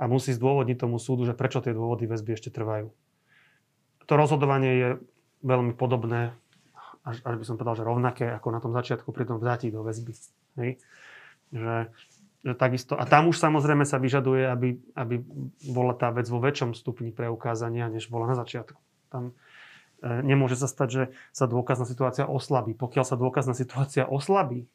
a 0.00 0.04
musí 0.08 0.32
zdôvodniť 0.34 0.76
tomu 0.80 0.96
súdu, 0.96 1.28
že 1.28 1.36
prečo 1.36 1.60
tie 1.60 1.76
dôvody 1.76 2.08
väzby 2.08 2.34
ešte 2.36 2.50
trvajú. 2.52 2.90
To 4.06 4.12
rozhodovanie 4.18 4.72
je 4.74 4.88
veľmi 5.42 5.74
podobné, 5.74 6.34
až, 7.02 7.22
až 7.22 7.34
by 7.38 7.44
som 7.46 7.56
povedal, 7.58 7.82
že 7.82 7.88
rovnaké 7.88 8.26
ako 8.30 8.48
na 8.50 8.60
tom 8.62 8.72
začiatku 8.74 9.10
pri 9.10 9.24
tom 9.26 9.38
vzatí 9.42 9.70
do 9.70 9.82
väzby. 9.82 10.12
Hej? 10.58 10.70
Že, 11.52 11.76
že 12.42 12.52
takisto, 12.58 12.94
a 12.98 13.04
tam 13.06 13.30
už 13.30 13.36
samozrejme 13.38 13.86
sa 13.86 13.98
vyžaduje, 13.98 14.46
aby, 14.46 14.78
aby 14.94 15.22
bola 15.70 15.94
tá 15.94 16.10
vec 16.14 16.26
vo 16.30 16.42
väčšom 16.42 16.74
stupni 16.74 17.10
preukázania, 17.14 17.90
než 17.90 18.10
bola 18.10 18.30
na 18.30 18.36
začiatku. 18.38 18.78
Tam 19.10 19.34
e, 20.02 20.22
nemôže 20.22 20.58
sa 20.58 20.70
stať, 20.70 20.88
že 20.88 21.02
sa 21.34 21.46
dôkazná 21.50 21.86
situácia 21.86 22.24
oslabí. 22.26 22.74
Pokiaľ 22.74 23.04
sa 23.06 23.18
dôkazná 23.18 23.54
situácia 23.54 24.06
oslabí 24.06 24.66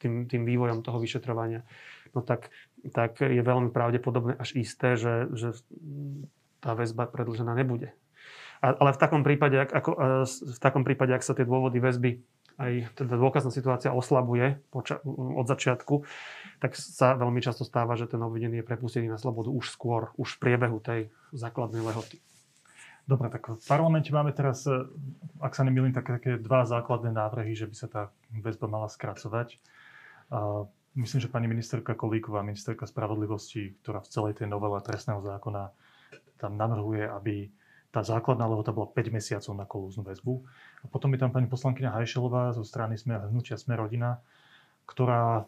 tým, 0.00 0.24
tým 0.24 0.42
vývojom 0.48 0.80
toho 0.80 0.98
vyšetrovania, 1.00 1.62
no 2.16 2.24
tak, 2.24 2.48
tak 2.92 3.20
je 3.20 3.42
veľmi 3.42 3.68
pravdepodobné 3.74 4.40
až 4.40 4.56
isté, 4.56 4.96
že, 4.96 5.28
že 5.36 5.52
tá 6.64 6.72
väzba 6.72 7.04
predlžená 7.10 7.52
nebude. 7.52 7.92
A, 8.64 8.72
ale 8.72 8.96
v 8.96 9.00
takom 9.00 9.20
prípade, 9.20 9.60
ak, 9.60 9.70
ako, 9.70 9.90
e, 9.92 10.24
v 10.56 10.60
takom 10.60 10.82
prípade, 10.88 11.12
ak 11.12 11.26
sa 11.26 11.36
tie 11.36 11.44
dôvody 11.44 11.76
väzby 11.82 12.24
aj 12.54 12.94
teda 12.94 13.18
dôkazná 13.18 13.50
situácia 13.50 13.90
oslabuje 13.90 14.62
poča- 14.70 15.02
od 15.04 15.46
začiatku, 15.46 16.06
tak 16.62 16.78
sa 16.78 17.18
veľmi 17.18 17.42
často 17.42 17.66
stáva, 17.66 17.98
že 17.98 18.06
ten 18.06 18.22
obvinený 18.22 18.62
je 18.62 18.68
prepustený 18.68 19.10
na 19.10 19.18
slobodu 19.18 19.50
už 19.50 19.74
skôr, 19.74 20.14
už 20.14 20.38
v 20.38 20.40
priebehu 20.40 20.78
tej 20.78 21.10
základnej 21.34 21.82
lehoty. 21.82 22.22
Dobre, 23.04 23.28
tak 23.28 23.60
v 23.60 23.66
parlamente 23.68 24.08
máme 24.08 24.32
teraz, 24.32 24.64
e, 24.64 24.88
ak 25.44 25.52
sa 25.52 25.68
nemýlim, 25.68 25.92
také, 25.92 26.16
také 26.16 26.32
dva 26.40 26.64
základné 26.64 27.12
návrhy, 27.12 27.52
že 27.52 27.68
by 27.68 27.76
sa 27.76 27.88
tá 27.88 28.02
väzba 28.32 28.64
mala 28.64 28.88
skracovať. 28.88 29.60
A 30.32 30.64
myslím, 30.96 31.20
že 31.20 31.28
pani 31.28 31.44
ministerka 31.44 31.92
Kolíková, 31.92 32.40
ministerka 32.40 32.88
spravodlivosti, 32.88 33.76
ktorá 33.84 34.00
v 34.00 34.08
celej 34.08 34.40
tej 34.40 34.48
novele 34.48 34.80
trestného 34.80 35.20
zákona 35.20 35.68
tam 36.40 36.56
navrhuje, 36.56 37.04
aby 37.04 37.52
tá 37.92 38.02
základná 38.02 38.48
lehota 38.50 38.74
bola 38.74 38.90
5 38.90 39.14
mesiacov 39.14 39.52
na 39.54 39.68
kolúznu 39.68 40.02
väzbu. 40.02 40.34
A 40.82 40.86
potom 40.90 41.12
je 41.14 41.22
tam 41.22 41.30
pani 41.30 41.46
poslankyňa 41.46 41.94
Hajšelová 41.94 42.56
zo 42.56 42.66
strany 42.66 42.98
Smer, 42.98 43.30
hnutia 43.30 43.54
Sme 43.54 43.78
rodina, 43.78 44.18
ktorá 44.88 45.46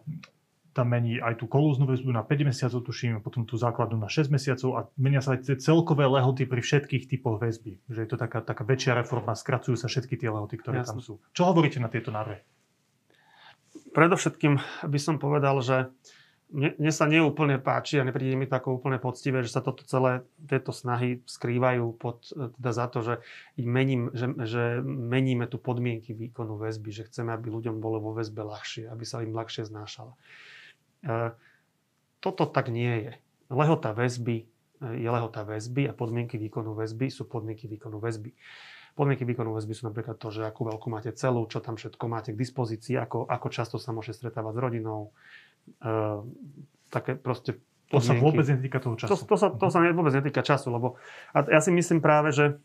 tam 0.76 0.92
mení 0.92 1.16
aj 1.16 1.40
tú 1.40 1.48
kolúznu 1.48 1.88
väzbu 1.88 2.12
na 2.12 2.20
5 2.20 2.52
mesiacov, 2.52 2.84
tuším, 2.84 3.24
potom 3.24 3.48
tú 3.48 3.56
základnú 3.56 3.96
na 3.96 4.12
6 4.12 4.28
mesiacov 4.28 4.70
a 4.76 4.80
menia 5.00 5.24
sa 5.24 5.32
aj 5.32 5.48
tie 5.48 5.56
celkové 5.56 6.04
lehoty 6.04 6.44
pri 6.44 6.60
všetkých 6.60 7.08
typoch 7.08 7.40
väzby. 7.40 7.80
Že 7.88 8.00
je 8.04 8.08
to 8.12 8.16
taká, 8.20 8.44
taká 8.44 8.62
väčšia 8.68 8.92
reforma, 8.92 9.32
skracujú 9.32 9.80
sa 9.80 9.88
všetky 9.88 10.20
tie 10.20 10.28
lehoty, 10.28 10.60
ktoré 10.60 10.84
Jasne. 10.84 10.92
tam 10.92 10.98
sú. 11.00 11.16
Čo 11.32 11.48
hovoríte 11.48 11.80
na 11.80 11.88
tieto 11.88 12.12
návrhy? 12.12 12.44
Predovšetkým 13.96 14.60
by 14.84 14.98
som 15.00 15.16
povedal, 15.16 15.56
že 15.64 15.88
mne, 16.46 16.78
mne 16.78 16.92
sa 16.94 17.10
neúplne 17.10 17.58
páči 17.58 17.98
a 17.98 18.06
nepríde 18.06 18.38
mi 18.38 18.46
to 18.46 18.54
ako 18.54 18.78
úplne 18.78 19.02
poctivé, 19.02 19.42
že 19.42 19.50
sa 19.50 19.64
toto 19.64 19.82
celé, 19.82 20.22
tieto 20.46 20.70
snahy 20.70 21.18
skrývajú 21.26 21.98
pod, 21.98 22.22
teda 22.30 22.70
za 22.70 22.86
to, 22.86 22.98
že, 23.02 23.14
mením, 23.58 24.14
že, 24.14 24.30
že 24.46 24.62
meníme 24.86 25.50
tu 25.50 25.58
podmienky 25.58 26.14
výkonu 26.14 26.54
väzby, 26.54 26.94
že 26.94 27.08
chceme, 27.10 27.34
aby 27.34 27.50
ľuďom 27.50 27.82
bolo 27.82 27.98
vo 27.98 28.12
väzbe 28.14 28.46
ľahšie, 28.46 28.86
aby 28.86 29.02
sa 29.02 29.26
im 29.26 29.34
ľahšie 29.34 29.66
znášala. 29.66 30.14
E, 31.06 31.32
toto 32.18 32.44
tak 32.50 32.68
nie 32.68 33.06
je. 33.06 33.12
Lehota 33.46 33.94
väzby 33.94 34.36
e, 34.42 34.46
je 34.98 35.08
lehota 35.08 35.46
väzby 35.46 35.86
a 35.86 35.92
podmienky 35.94 36.34
výkonu 36.36 36.74
väzby 36.74 37.06
sú 37.08 37.30
podmienky 37.30 37.70
výkonu 37.70 38.02
väzby. 38.02 38.34
Podmienky 38.98 39.22
výkonu 39.22 39.54
väzby 39.54 39.72
sú 39.76 39.86
napríklad 39.86 40.18
to, 40.18 40.34
že 40.34 40.42
akú 40.42 40.66
veľkú 40.66 40.90
máte 40.90 41.14
celú, 41.14 41.46
čo 41.46 41.62
tam 41.62 41.78
všetko 41.78 42.04
máte 42.10 42.34
k 42.34 42.40
dispozícii, 42.40 42.98
ako, 42.98 43.28
ako 43.28 43.48
často 43.52 43.76
sa 43.76 43.92
môže 43.92 44.16
stretávať 44.16 44.56
s 44.56 44.60
rodinou, 44.64 45.00
uh, 45.84 46.24
také 46.88 47.12
proste 47.12 47.60
to 47.86 48.02
sa 48.02 48.18
vôbec 48.18 48.42
netýka 48.50 48.82
toho 48.82 48.98
času. 48.98 49.14
To, 49.14 49.16
to, 49.30 49.36
sa, 49.38 49.46
to 49.54 49.66
sa 49.70 49.78
vôbec 49.94 50.10
netýka 50.10 50.42
času, 50.42 50.74
lebo 50.74 50.98
a 51.30 51.46
ja 51.46 51.62
si 51.62 51.70
myslím 51.70 52.02
práve, 52.02 52.34
že, 52.34 52.58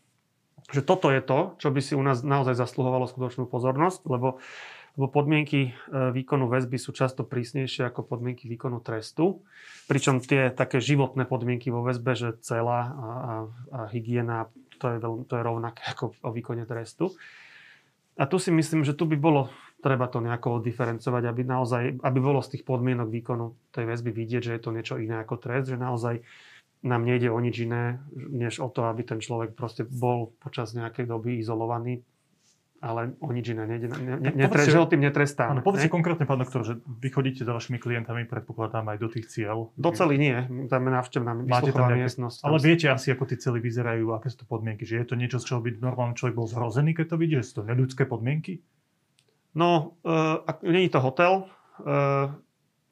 že 0.74 0.82
toto 0.82 1.14
je 1.14 1.22
to, 1.22 1.54
čo 1.62 1.70
by 1.70 1.78
si 1.78 1.94
u 1.94 2.02
nás 2.02 2.26
naozaj 2.26 2.58
zasluhovalo 2.58 3.06
skutočnú 3.06 3.46
pozornosť, 3.46 4.02
lebo, 4.10 4.42
lebo 4.96 5.08
podmienky 5.08 5.72
e, 5.72 5.72
výkonu 6.12 6.52
väzby 6.52 6.76
sú 6.76 6.92
často 6.92 7.24
prísnejšie 7.24 7.88
ako 7.88 8.04
podmienky 8.04 8.44
výkonu 8.44 8.84
trestu. 8.84 9.40
Pričom 9.88 10.20
tie 10.20 10.52
také 10.52 10.84
životné 10.84 11.24
podmienky 11.24 11.72
vo 11.72 11.80
väzbe, 11.80 12.12
že 12.12 12.36
celá 12.44 12.80
a, 12.80 12.90
a, 12.92 13.08
hygiena, 13.88 14.52
to 14.76 14.92
je, 14.92 14.96
veľ, 15.00 15.14
to 15.24 15.34
je 15.40 15.42
rovnaké 15.42 15.82
ako 15.88 16.12
o 16.20 16.30
výkone 16.30 16.68
trestu. 16.68 17.16
A 18.20 18.28
tu 18.28 18.36
si 18.36 18.52
myslím, 18.52 18.84
že 18.84 18.92
tu 18.92 19.08
by 19.08 19.16
bolo 19.16 19.48
treba 19.82 20.06
to 20.06 20.22
nejako 20.22 20.62
diferencovať, 20.62 21.22
aby 21.26 21.42
naozaj, 21.42 21.82
aby 22.06 22.18
bolo 22.22 22.38
z 22.38 22.56
tých 22.56 22.64
podmienok 22.68 23.10
výkonu 23.10 23.74
tej 23.74 23.84
väzby 23.90 24.14
vidieť, 24.14 24.42
že 24.46 24.54
je 24.54 24.62
to 24.62 24.70
niečo 24.70 24.94
iné 25.02 25.18
ako 25.18 25.42
trest, 25.42 25.74
že 25.74 25.80
naozaj 25.80 26.22
nám 26.86 27.02
nejde 27.02 27.30
o 27.30 27.38
nič 27.42 27.66
iné, 27.66 27.98
než 28.14 28.62
o 28.62 28.70
to, 28.70 28.86
aby 28.86 29.02
ten 29.02 29.18
človek 29.18 29.58
proste 29.58 29.82
bol 29.82 30.34
počas 30.38 30.74
nejakej 30.74 31.10
doby 31.10 31.42
izolovaný, 31.42 32.06
ale 32.82 33.14
o 33.22 33.30
nič 33.30 33.54
iné 33.54 33.62
nejde. 33.62 33.86
Ne, 33.94 34.18
ne, 34.18 34.30
netre, 34.34 34.66
že 34.66 34.74
ho 34.74 34.90
tým 34.90 35.06
netrestá. 35.06 35.54
Áno, 35.54 35.62
povedzte 35.62 35.86
konkrétne, 35.86 36.26
pán 36.26 36.42
doktor, 36.42 36.66
že 36.66 36.82
vy 36.82 37.08
chodíte 37.14 37.46
za 37.46 37.54
vašimi 37.54 37.78
klientami, 37.78 38.26
predpokladám, 38.26 38.90
aj 38.90 38.98
do 38.98 39.08
tých 39.08 39.30
cieľ. 39.30 39.70
Do 39.78 39.94
celý 39.94 40.18
nie, 40.18 40.34
tam 40.66 40.82
je 40.82 40.90
návštevná 40.90 41.30
Máte 41.46 41.70
tam 41.70 41.86
nejaké, 41.86 42.02
miestnosť. 42.02 42.42
Ale 42.42 42.58
viete 42.58 42.90
asi, 42.90 43.14
ako 43.14 43.30
tie 43.30 43.38
cely 43.38 43.62
vyzerajú, 43.62 44.10
aké 44.18 44.34
sú 44.34 44.42
to 44.42 44.46
podmienky, 44.50 44.82
že 44.82 44.98
je 44.98 45.06
to 45.06 45.14
niečo, 45.14 45.38
z 45.38 45.46
čoho 45.46 45.62
by 45.62 45.78
normálny 45.78 46.18
človek 46.18 46.34
bol 46.34 46.50
zhrozený, 46.50 46.98
keď 46.98 47.14
to 47.14 47.16
vidí, 47.22 47.38
že 47.38 47.46
sú 47.46 47.62
to 47.62 47.70
neľudské 47.70 48.02
podmienky? 48.10 48.66
No, 49.54 49.94
uh, 50.02 50.42
nie 50.66 50.90
je 50.90 50.92
to 50.92 51.00
hotel. 51.00 51.32
Uh, 51.78 52.34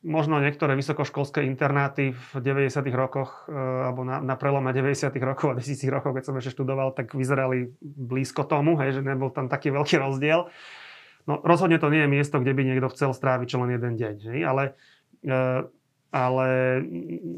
možno 0.01 0.41
niektoré 0.41 0.73
vysokoškolské 0.81 1.45
internáty 1.45 2.17
v 2.17 2.29
90. 2.41 2.73
rokoch 2.97 3.45
uh, 3.47 3.89
alebo 3.93 4.05
na, 4.05 4.25
na 4.25 4.35
prelome 4.37 4.73
90. 4.73 5.13
rokov 5.21 5.53
a 5.53 5.55
10 5.61 5.77
rokov, 5.93 6.17
keď 6.17 6.25
som 6.25 6.37
ešte 6.41 6.57
študoval, 6.57 6.97
tak 6.97 7.13
vyzerali 7.13 7.73
blízko 7.83 8.49
tomu, 8.49 8.81
hej, 8.81 9.01
že 9.01 9.03
nebol 9.05 9.29
tam 9.29 9.53
taký 9.53 9.69
veľký 9.69 10.01
rozdiel. 10.01 10.49
No 11.29 11.35
rozhodne 11.45 11.77
to 11.77 11.93
nie 11.93 12.09
je 12.09 12.13
miesto, 12.13 12.41
kde 12.41 12.57
by 12.57 12.63
niekto 12.65 12.89
chcel 12.97 13.13
stráviť 13.13 13.47
čo 13.53 13.61
len 13.61 13.77
jeden 13.77 13.95
deň, 14.01 14.17
hej, 14.33 14.41
ale 14.41 14.63
uh, 15.29 15.69
ale 16.11 16.83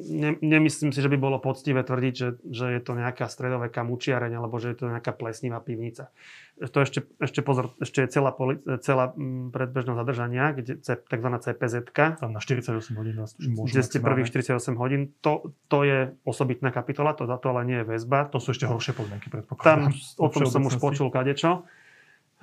ne, 0.08 0.40
nemyslím 0.40 0.96
si, 0.96 1.04
že 1.04 1.12
by 1.12 1.20
bolo 1.20 1.36
poctivé 1.36 1.84
tvrdiť, 1.84 2.14
že, 2.16 2.28
že 2.40 2.66
je 2.72 2.80
to 2.80 2.96
nejaká 2.96 3.28
stredoveká 3.28 3.84
mučiareň 3.84 4.32
alebo 4.40 4.56
že 4.56 4.72
je 4.72 4.76
to 4.80 4.86
nejaká 4.88 5.12
plesnivá 5.12 5.60
pivnica. 5.60 6.08
To 6.56 6.80
ešte, 6.80 7.04
ešte 7.20 7.44
pozor, 7.44 7.76
ešte 7.84 8.04
je 8.04 8.08
celá, 8.08 8.32
poli, 8.32 8.56
celá 8.80 9.12
mm, 9.12 9.52
predbežná 9.52 9.92
zadržania, 9.92 10.56
kde, 10.56 10.80
tzv. 10.80 11.28
CPZ. 11.44 11.74
Tam 11.92 12.32
na 12.32 12.40
48 12.40 12.96
hodín 12.96 13.16
vás 13.20 13.36
Kde 13.36 13.82
ste 13.84 14.00
prvých 14.00 14.32
48 14.32 14.56
hodín. 14.80 15.12
To, 15.20 15.52
to 15.68 15.84
je 15.84 16.16
osobitná 16.24 16.72
kapitola, 16.72 17.12
to 17.12 17.28
za 17.28 17.36
to 17.36 17.52
ale 17.52 17.68
nie 17.68 17.84
je 17.84 17.86
väzba. 17.92 18.24
To 18.32 18.40
sú 18.40 18.56
ešte 18.56 18.64
horšie 18.64 18.96
podmienky, 18.96 19.28
predpokladám. 19.28 19.92
Tam 19.92 19.92
o 20.24 20.28
tom 20.32 20.48
som 20.48 20.64
už 20.64 20.80
počul 20.80 21.12
kadečo, 21.12 21.68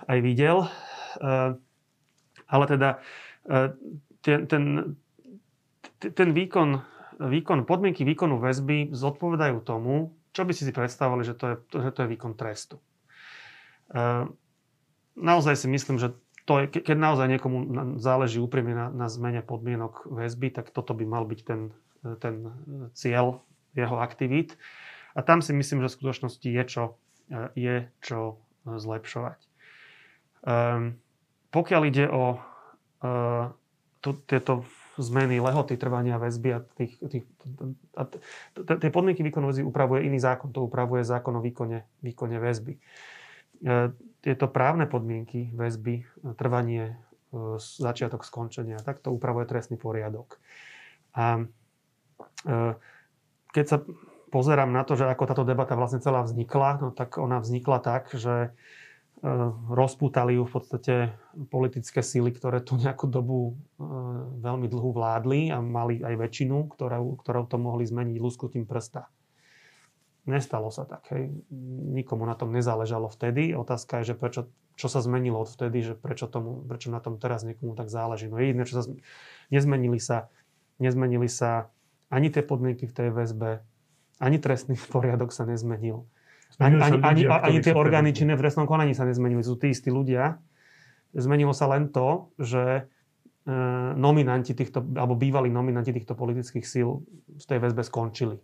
aj 0.05 0.19
videl. 0.21 0.69
Uh, 1.17 1.57
ale 2.45 2.63
teda 2.69 3.01
uh, 3.49 3.73
ten, 4.21 4.45
ten 4.45 4.63
ten 5.99 6.29
výkon, 6.31 6.79
výkon, 7.19 7.67
podmienky 7.67 8.07
výkonu 8.07 8.39
väzby 8.39 8.95
zodpovedajú 8.95 9.59
tomu, 9.61 10.15
čo 10.31 10.47
by 10.47 10.51
si 10.55 10.63
si 10.63 10.71
predstavovali, 10.71 11.23
že 11.27 11.35
to 11.35 11.45
je, 11.51 11.55
že 11.75 11.91
to 11.91 11.99
je 12.05 12.11
výkon 12.15 12.33
trestu. 12.39 12.79
E, 13.91 14.29
naozaj 15.19 15.55
si 15.59 15.67
myslím, 15.67 15.99
že 15.99 16.15
to 16.47 16.65
je, 16.65 16.81
keď 16.81 16.97
naozaj 16.97 17.27
niekomu 17.29 17.57
záleží 18.01 18.41
úprimne 18.41 18.73
na, 18.73 18.87
na 18.89 19.07
zmene 19.11 19.45
podmienok 19.45 20.09
väzby, 20.09 20.49
tak 20.49 20.73
toto 20.73 20.97
by 20.97 21.05
mal 21.05 21.27
byť 21.27 21.39
ten, 21.45 21.69
ten 22.17 22.49
cieľ 22.97 23.45
jeho 23.77 24.01
aktivít. 24.01 24.57
A 25.13 25.21
tam 25.21 25.45
si 25.45 25.53
myslím, 25.53 25.85
že 25.85 25.93
v 25.93 25.97
skutočnosti 25.99 26.47
je 26.49 26.63
čo, 26.65 26.83
je 27.53 27.85
čo 28.01 28.41
zlepšovať. 28.65 29.39
Um, 30.39 30.97
pokiaľ 31.51 31.81
ide 31.85 32.05
o 32.07 32.39
uh, 32.39 33.51
tu, 33.99 34.09
tieto 34.25 34.63
zmeny 34.99 35.39
lehoty 35.39 35.79
trvania 35.79 36.19
väzby 36.19 36.49
a, 36.53 36.59
tých, 36.75 36.99
tých, 36.99 37.25
tie 38.67 38.91
podmienky 38.91 39.23
výkonu 39.23 39.49
väzby 39.49 39.63
upravuje 39.63 40.05
iný 40.05 40.19
zákon. 40.19 40.51
To 40.51 40.67
upravuje 40.67 41.07
zákon 41.07 41.39
o 41.39 41.41
výkone, 41.41 41.87
výkone 42.03 42.37
väzby. 42.37 42.77
Tieto 44.19 44.45
právne 44.51 44.85
podmienky 44.85 45.55
väzby, 45.55 46.03
trvanie, 46.35 46.99
e, 47.31 47.59
začiatok 47.59 48.27
skončenia, 48.27 48.83
tak 48.83 48.99
to 48.99 49.15
upravuje 49.15 49.47
trestný 49.47 49.79
poriadok. 49.79 50.39
A 51.15 51.43
e, 52.43 52.75
keď 53.55 53.65
sa 53.65 53.77
pozerám 54.29 54.69
na 54.75 54.83
to, 54.83 54.99
že 54.99 55.07
ako 55.07 55.23
táto 55.25 55.43
debata 55.47 55.79
vlastne 55.79 56.03
celá 56.03 56.23
vznikla, 56.23 56.83
no 56.83 56.89
tak 56.91 57.15
ona 57.15 57.39
vznikla 57.39 57.79
tak, 57.79 58.11
že 58.11 58.51
Eh, 59.19 59.51
rozpútali 59.67 60.39
ju 60.39 60.47
v 60.47 60.53
podstate 60.55 60.93
politické 61.51 61.99
síly, 61.99 62.31
ktoré 62.31 62.63
tu 62.63 62.79
nejakú 62.79 63.03
dobu 63.03 63.51
eh, 63.51 63.83
veľmi 64.39 64.71
dlhú 64.71 64.95
vládli 64.95 65.51
a 65.51 65.59
mali 65.59 65.99
aj 65.99 66.15
väčšinu, 66.15 66.71
ktorou, 66.71 67.19
ktorou 67.19 67.43
to 67.43 67.59
mohli 67.59 67.83
zmeniť 67.83 68.15
lusknutím 68.15 68.63
prsta. 68.63 69.11
Nestalo 70.23 70.71
sa 70.71 70.87
tak. 70.87 71.11
Hej. 71.11 71.35
Nikomu 71.91 72.23
na 72.23 72.39
tom 72.39 72.55
nezáležalo 72.55 73.11
vtedy. 73.11 73.51
Otázka 73.51 73.99
je, 73.99 74.13
že 74.13 74.15
prečo, 74.15 74.47
čo 74.79 74.87
sa 74.87 75.03
zmenilo 75.03 75.43
od 75.43 75.51
vtedy, 75.51 75.83
že 75.83 75.93
prečo, 75.99 76.31
tomu, 76.31 76.63
prečo 76.63 76.87
na 76.87 77.03
tom 77.03 77.19
teraz 77.19 77.43
niekomu 77.43 77.75
tak 77.75 77.91
záleží. 77.91 78.31
No 78.31 78.39
jediné, 78.39 78.63
čo 78.63 78.79
sa 78.79 78.83
nezmenili 79.51 79.99
sa, 79.99 80.31
nezmenili 80.79 81.27
sa 81.27 81.67
ani 82.07 82.31
tie 82.31 82.39
podmienky 82.39 82.87
v 82.87 82.95
tej 82.95 83.09
väzbe, 83.11 83.67
ani 84.23 84.39
trestný 84.39 84.79
poriadok 84.95 85.35
sa 85.35 85.43
nezmenil 85.43 86.07
ani, 86.59 86.75
ani, 86.75 86.97
ani, 86.99 87.21
ani 87.23 87.59
tie 87.63 87.71
orgány 87.71 88.11
činné 88.11 88.35
v 88.35 88.43
trestnom 88.43 88.67
konaní 88.67 88.91
sa 88.91 89.07
nezmenili, 89.07 89.39
sú 89.39 89.55
tí 89.55 89.71
istí 89.71 89.87
ľudia. 89.87 90.43
Zmenilo 91.15 91.55
sa 91.55 91.71
len 91.71 91.87
to, 91.89 92.35
že 92.35 92.83
e, 93.47 93.51
nominanti 93.95 94.51
týchto, 94.51 94.83
alebo 94.99 95.15
bývalí 95.15 95.47
nominanti 95.47 95.95
týchto 95.95 96.19
politických 96.19 96.67
síl 96.67 97.01
v 97.31 97.45
tej 97.47 97.63
väzbe 97.63 97.81
skončili. 97.87 98.37
E, 98.37 98.43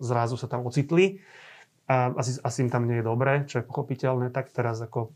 zrazu 0.00 0.40
sa 0.40 0.48
tam 0.48 0.64
ocitli 0.64 1.20
a 1.84 2.16
asi, 2.16 2.40
asi 2.40 2.64
im 2.64 2.72
tam 2.72 2.88
nie 2.88 3.04
je 3.04 3.06
dobré, 3.06 3.44
čo 3.44 3.60
je 3.60 3.68
pochopiteľné, 3.68 4.32
tak 4.32 4.48
teraz 4.48 4.80
ako 4.80 5.12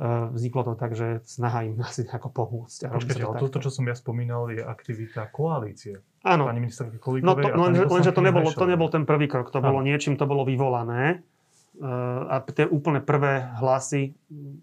e, 0.00 0.32
vzniklo 0.32 0.64
to 0.64 0.72
tak, 0.80 0.96
že 0.96 1.20
snaha 1.28 1.68
im 1.68 1.76
asi 1.88 2.08
ako 2.08 2.32
pomôcť. 2.32 2.88
Počkajte, 2.88 3.20
ale 3.20 3.36
toto, 3.36 3.60
čo 3.60 3.68
som 3.68 3.84
ja 3.84 3.92
spomínal, 3.92 4.48
je 4.48 4.64
aktivita 4.64 5.28
koalície. 5.28 6.00
Áno. 6.20 6.52
Pani 6.52 6.60
ministerky 6.60 7.00
Kolíkovej. 7.00 7.24
No 7.24 7.32
to, 7.32 7.48
len, 7.48 7.72
lenže 7.88 8.12
to, 8.12 8.20
nebolo, 8.20 8.52
to 8.52 8.66
nebol 8.68 8.88
ten 8.92 9.08
prvý 9.08 9.24
krok, 9.24 9.48
to 9.48 9.64
Áno. 9.64 9.72
bolo 9.72 9.80
niečím, 9.80 10.20
to 10.20 10.28
bolo 10.28 10.44
vyvolané. 10.44 11.24
Uh, 11.80 12.28
a 12.28 12.44
tie 12.44 12.68
úplne 12.68 13.00
prvé 13.00 13.40
hlasy 13.56 14.12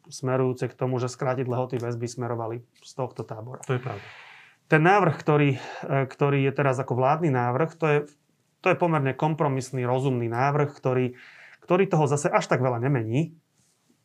smerujúce 0.06 0.70
k 0.70 0.78
tomu, 0.78 1.02
že 1.02 1.10
skrátiť 1.10 1.50
lehoty 1.50 1.82
väzby 1.82 2.06
smerovali 2.06 2.62
z 2.86 2.91
tohto 2.93 3.26
tábora. 3.26 3.65
To 3.65 3.74
je 3.74 3.82
pravda. 3.82 4.06
Ten 4.67 4.84
návrh, 4.84 5.15
ktorý, 5.15 5.50
e, 5.56 5.60
ktorý 6.12 6.43
je 6.43 6.52
teraz 6.52 6.76
ako 6.76 7.00
vládny 7.00 7.32
návrh, 7.32 7.72
to 7.80 7.86
je, 7.88 8.00
to 8.60 8.67
je 8.67 8.76
pomerne 8.76 9.15
kompromisný, 9.15 9.88
rozumný 9.88 10.28
návrh, 10.28 10.76
ktorý, 10.76 11.15
ktorý 11.63 11.88
toho 11.88 12.04
zase 12.04 12.28
až 12.28 12.52
tak 12.52 12.60
veľa 12.60 12.84
nemení. 12.84 13.32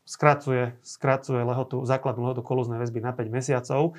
Skracuje, 0.07 0.79
skracuje 0.87 1.43
lehotu, 1.43 1.83
základnú 1.83 2.31
lehotu 2.31 2.47
kolúznej 2.47 2.79
väzby 2.79 3.03
na 3.03 3.11
5 3.11 3.27
mesiacov, 3.27 3.99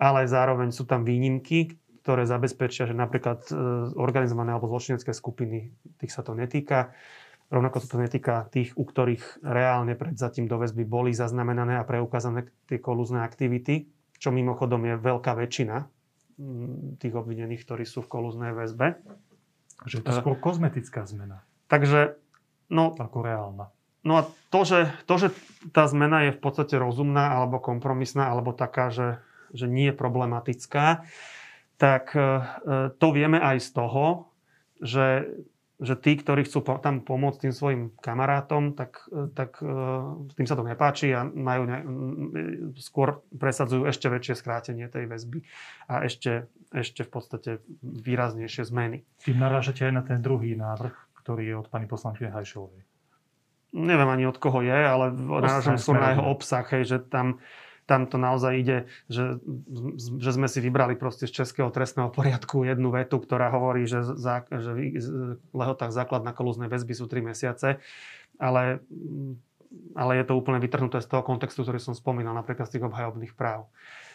ale 0.00 0.24
zároveň 0.24 0.72
sú 0.72 0.88
tam 0.88 1.04
výnimky, 1.04 1.76
ktoré 2.04 2.28
zabezpečia, 2.28 2.84
že 2.84 2.92
napríklad 2.92 3.48
e, 3.48 3.56
organizované 3.96 4.52
alebo 4.52 4.68
zločinecké 4.68 5.16
skupiny, 5.16 5.72
tých 5.96 6.12
sa 6.12 6.20
to 6.20 6.36
netýka. 6.36 6.92
Rovnako 7.48 7.80
sa 7.80 7.88
to 7.88 7.96
netýka 7.96 8.44
tých, 8.52 8.76
u 8.76 8.84
ktorých 8.84 9.40
reálne 9.40 9.96
predzatím 9.96 10.44
do 10.44 10.60
väzby 10.60 10.84
boli 10.84 11.16
zaznamenané 11.16 11.80
a 11.80 11.88
preukázané 11.88 12.52
tie 12.68 12.76
kolúzne 12.76 13.24
aktivity, 13.24 13.88
čo 14.20 14.36
mimochodom 14.36 14.84
je 14.84 15.00
veľká 15.00 15.32
väčšina 15.32 15.88
mm, 16.36 17.00
tých 17.00 17.14
obvinených, 17.16 17.64
ktorí 17.64 17.88
sú 17.88 18.04
v 18.04 18.12
kolúznej 18.12 18.52
väzbe. 18.52 19.00
Že 19.88 20.04
to 20.04 20.08
je 20.12 20.20
skôr 20.20 20.36
kozmetická 20.36 21.08
zmena. 21.08 21.40
Takže, 21.72 22.20
no... 22.68 22.92
Ako 23.00 23.24
reálna. 23.24 23.72
No 24.04 24.20
a 24.20 24.28
to 24.52 24.68
že, 24.68 24.92
to, 25.08 25.16
že 25.16 25.28
tá 25.72 25.88
zmena 25.88 26.28
je 26.28 26.36
v 26.36 26.40
podstate 26.44 26.76
rozumná 26.76 27.40
alebo 27.40 27.56
kompromisná, 27.64 28.28
alebo 28.28 28.52
taká, 28.52 28.92
že, 28.92 29.24
že 29.56 29.64
nie 29.64 29.88
je 29.88 29.96
problematická, 29.96 31.08
tak 31.76 32.14
e, 32.14 32.20
e, 32.20 32.24
to 32.94 33.08
vieme 33.10 33.38
aj 33.42 33.58
z 33.58 33.68
toho, 33.74 34.30
že, 34.78 35.26
že 35.82 35.94
tí, 35.98 36.14
ktorí 36.14 36.46
chcú 36.46 36.62
tam 36.78 37.02
pomôcť 37.02 37.48
tým 37.48 37.54
svojim 37.54 37.82
kamarátom, 37.98 38.78
tak, 38.78 39.02
e, 39.10 39.30
tak 39.34 39.58
tým 40.38 40.46
sa 40.46 40.54
to 40.54 40.62
nepáči 40.62 41.10
a 41.10 41.26
majú 41.26 41.62
ne, 41.66 41.78
skôr 42.78 43.22
presadzujú 43.34 43.90
ešte 43.90 44.06
väčšie 44.06 44.34
skrátenie 44.38 44.86
tej 44.86 45.10
väzby 45.10 45.42
a 45.90 46.06
ešte, 46.06 46.46
ešte 46.70 47.02
v 47.02 47.10
podstate 47.10 47.50
výraznejšie 47.82 48.62
zmeny. 48.70 49.02
Tým 49.26 49.38
narážate 49.42 49.90
aj 49.90 49.92
na 49.94 50.02
ten 50.06 50.22
druhý 50.22 50.54
návrh, 50.54 50.94
ktorý 51.26 51.42
je 51.42 51.54
od 51.58 51.68
pani 51.72 51.90
poslankyne 51.90 52.30
Hajšovej. 52.30 52.86
Neviem 53.74 54.06
ani 54.06 54.30
od 54.30 54.38
koho 54.38 54.62
je, 54.62 54.70
ale 54.70 55.10
narážam 55.10 55.74
skôr 55.74 55.98
na 55.98 56.14
jeho 56.14 56.30
obsah, 56.30 56.62
hej, 56.78 56.94
že 56.94 56.98
tam 57.02 57.42
tam 57.84 58.08
to 58.08 58.16
naozaj 58.16 58.52
ide, 58.56 58.78
že, 59.12 59.36
že 60.16 60.30
sme 60.32 60.48
si 60.48 60.64
vybrali 60.64 60.96
proste 60.96 61.28
z 61.28 61.44
českého 61.44 61.68
trestného 61.68 62.08
poriadku 62.08 62.64
jednu 62.64 62.88
vetu, 62.88 63.20
ktorá 63.20 63.52
hovorí, 63.52 63.84
že, 63.84 64.00
za, 64.04 64.44
že 64.48 64.72
lehota 65.52 65.92
základná 65.92 66.32
kolúznej 66.32 66.72
väzby 66.72 66.96
sú 66.96 67.04
3 67.04 67.20
mesiace, 67.20 67.78
ale, 68.40 68.80
ale 69.92 70.12
je 70.16 70.24
to 70.24 70.34
úplne 70.40 70.58
vytrhnuté 70.64 71.04
z 71.04 71.08
toho 71.12 71.20
kontextu, 71.20 71.60
ktorý 71.60 71.76
som 71.76 71.92
spomínal, 71.92 72.32
napríklad 72.32 72.66
z 72.72 72.80
tých 72.80 72.88
obhajobných 72.88 73.36
práv. 73.36 73.68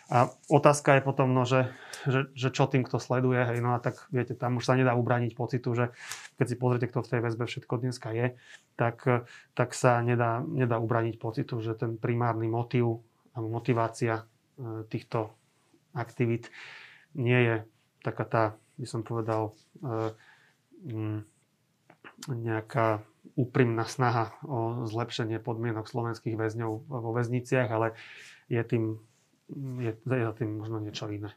A 0.10 0.26
otázka 0.50 0.98
je 0.98 1.06
potom, 1.06 1.30
no, 1.30 1.46
že, 1.46 1.70
že, 2.10 2.34
že 2.34 2.50
čo 2.50 2.66
tým, 2.66 2.82
kto 2.82 2.98
sleduje, 2.98 3.46
hej, 3.46 3.62
no 3.62 3.78
a 3.78 3.80
tak 3.80 4.10
viete, 4.10 4.34
tam 4.34 4.58
už 4.58 4.66
sa 4.66 4.74
nedá 4.74 4.98
ubraniť 4.98 5.38
pocitu, 5.38 5.70
že 5.78 5.94
keď 6.42 6.46
si 6.50 6.56
pozriete, 6.58 6.90
kto 6.90 7.06
v 7.06 7.12
tej 7.14 7.22
väzbe 7.22 7.46
všetko 7.46 7.74
dneska 7.78 8.10
je, 8.18 8.34
tak, 8.74 9.06
tak 9.54 9.70
sa 9.78 10.02
nedá, 10.02 10.42
nedá 10.42 10.82
ubraniť 10.82 11.22
pocitu, 11.22 11.62
že 11.62 11.78
ten 11.78 12.02
primárny 12.02 12.50
motív 12.50 13.06
motivácia 13.38 14.24
e, 14.24 14.24
týchto 14.90 15.34
aktivít 15.94 16.50
nie 17.14 17.38
je 17.38 17.56
taká 18.02 18.26
tá, 18.26 18.44
by 18.78 18.88
som 18.88 19.02
povedal, 19.04 19.54
e, 19.82 20.14
nejaká 22.30 23.04
úprimná 23.36 23.88
snaha 23.88 24.36
o 24.44 24.84
zlepšenie 24.88 25.40
podmienok 25.40 25.88
slovenských 25.88 26.36
väzňov 26.36 26.72
vo 26.88 27.12
väzniciach, 27.16 27.70
ale 27.72 27.96
je 28.52 28.62
tým, 28.64 29.00
je, 29.80 29.92
je 29.96 30.24
za 30.26 30.34
tým 30.36 30.60
možno 30.60 30.84
niečo 30.84 31.08
iné. 31.12 31.32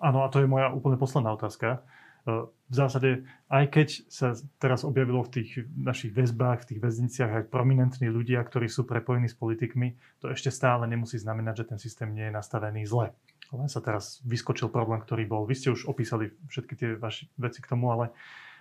Áno, 0.00 0.24
a 0.24 0.32
to 0.32 0.40
je 0.40 0.48
moja 0.48 0.72
úplne 0.72 0.96
posledná 0.96 1.34
otázka 1.34 1.84
v 2.26 2.74
zásade, 2.74 3.24
aj 3.50 3.64
keď 3.72 3.88
sa 4.06 4.36
teraz 4.60 4.86
objavilo 4.86 5.24
v 5.26 5.40
tých 5.40 5.50
našich 5.74 6.14
väzbách, 6.14 6.62
v 6.62 6.68
tých 6.74 6.80
väzniciach 6.80 7.30
aj 7.42 7.44
prominentní 7.50 8.06
ľudia, 8.12 8.44
ktorí 8.44 8.70
sú 8.70 8.86
prepojení 8.86 9.26
s 9.26 9.34
politikmi, 9.34 9.96
to 10.22 10.30
ešte 10.30 10.52
stále 10.52 10.86
nemusí 10.86 11.18
znamenať, 11.18 11.64
že 11.64 11.68
ten 11.74 11.78
systém 11.80 12.10
nie 12.12 12.28
je 12.28 12.36
nastavený 12.36 12.86
zle. 12.86 13.16
Len 13.50 13.66
sa 13.66 13.82
teraz 13.82 14.22
vyskočil 14.22 14.70
problém, 14.70 15.02
ktorý 15.02 15.26
bol. 15.26 15.42
Vy 15.42 15.58
ste 15.58 15.68
už 15.74 15.90
opísali 15.90 16.30
všetky 16.46 16.74
tie 16.78 16.88
vaše 16.94 17.26
veci 17.34 17.58
k 17.58 17.70
tomu, 17.74 17.90
ale, 17.90 18.14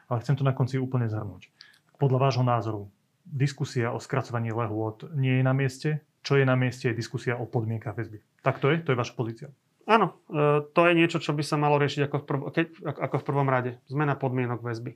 ale 0.10 0.22
chcem 0.26 0.34
to 0.34 0.42
na 0.42 0.58
konci 0.58 0.82
úplne 0.82 1.06
zhrnúť. 1.06 1.46
Podľa 2.02 2.18
vášho 2.18 2.42
názoru, 2.42 2.90
diskusia 3.22 3.94
o 3.94 4.02
skracovaní 4.02 4.50
lehôd 4.50 5.06
nie 5.14 5.38
je 5.38 5.44
na 5.46 5.54
mieste. 5.54 6.02
Čo 6.26 6.42
je 6.42 6.46
na 6.48 6.58
mieste, 6.58 6.90
je 6.90 6.98
diskusia 6.98 7.38
o 7.38 7.46
podmienkach 7.46 7.94
väzby. 7.94 8.20
Tak 8.42 8.58
to 8.58 8.74
je? 8.74 8.82
To 8.82 8.92
je 8.92 8.98
vaša 8.98 9.14
pozícia? 9.14 9.48
Áno, 9.90 10.22
e, 10.30 10.62
to 10.70 10.82
je 10.86 10.94
niečo, 10.94 11.18
čo 11.18 11.34
by 11.34 11.42
sa 11.42 11.58
malo 11.58 11.82
riešiť 11.82 12.06
ako 12.06 12.18
v, 12.22 12.24
prv, 12.30 12.42
keď, 12.54 12.66
ako 12.86 13.16
v 13.18 13.26
prvom 13.26 13.50
rade. 13.50 13.72
Zmena 13.90 14.14
podmienok 14.14 14.62
väzby. 14.62 14.94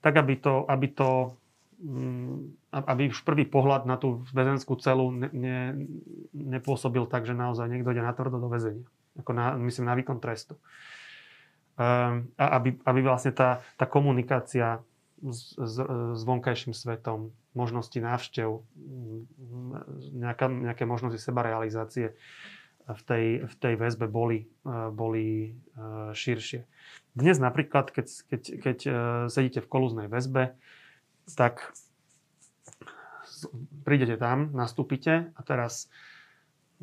Tak, 0.00 0.16
aby 0.16 0.34
to, 0.40 0.64
aby 0.66 0.88
to 0.88 1.36
mm, 1.84 2.62
aby 2.72 3.12
už 3.12 3.28
prvý 3.28 3.44
pohľad 3.44 3.84
na 3.84 4.00
tú 4.00 4.24
väzenskú 4.32 4.80
celu 4.80 5.12
ne, 5.12 5.28
ne, 5.36 5.58
nepôsobil 6.32 7.04
tak, 7.04 7.28
že 7.28 7.36
naozaj 7.36 7.68
niekto 7.68 7.92
ide 7.92 8.00
na 8.00 8.16
tvrdo 8.16 8.40
do 8.40 8.48
väzenia. 8.48 8.88
Ako 9.20 9.36
na, 9.36 9.52
myslím, 9.60 9.92
na 9.92 9.94
výkon 9.94 10.16
trestu. 10.16 10.56
Um, 11.76 12.32
a 12.40 12.56
aby, 12.56 12.80
aby 12.80 13.00
vlastne 13.04 13.36
tá, 13.36 13.60
tá 13.76 13.84
komunikácia 13.84 14.80
s, 15.20 15.52
s, 15.56 16.20
vonkajším 16.24 16.72
svetom, 16.72 17.32
možnosti 17.52 17.96
návštev, 17.96 18.64
nejaká, 20.16 20.48
nejaké 20.48 20.84
možnosti 20.88 21.20
sebarealizácie 21.20 22.16
v 22.88 23.02
tej, 23.06 23.24
v 23.46 23.54
tej 23.58 23.74
väzbe 23.78 24.06
boli, 24.10 24.50
boli 24.92 25.54
širšie. 26.12 26.66
Dnes 27.12 27.36
napríklad, 27.38 27.92
keď, 27.94 28.06
keď, 28.26 28.42
keď 28.58 28.78
sedíte 29.28 29.60
v 29.62 29.70
kolúznej 29.70 30.08
väzbe, 30.08 30.56
tak 31.38 31.70
prídete 33.86 34.18
tam, 34.18 34.50
nastúpite 34.54 35.30
a 35.34 35.40
teraz 35.42 35.86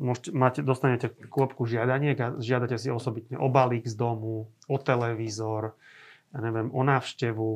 môžete, 0.00 0.30
máte, 0.32 0.60
dostanete 0.64 1.12
kôpku 1.28 1.68
žiadaniek 1.68 2.16
a 2.20 2.26
žiadate 2.40 2.80
si 2.80 2.88
osobitne 2.88 3.36
o 3.36 3.52
balík 3.52 3.84
z 3.84 3.96
domu, 3.96 4.48
o 4.68 4.76
televízor, 4.80 5.76
ja 6.32 6.38
neviem, 6.40 6.72
o 6.72 6.80
návštevu, 6.84 7.50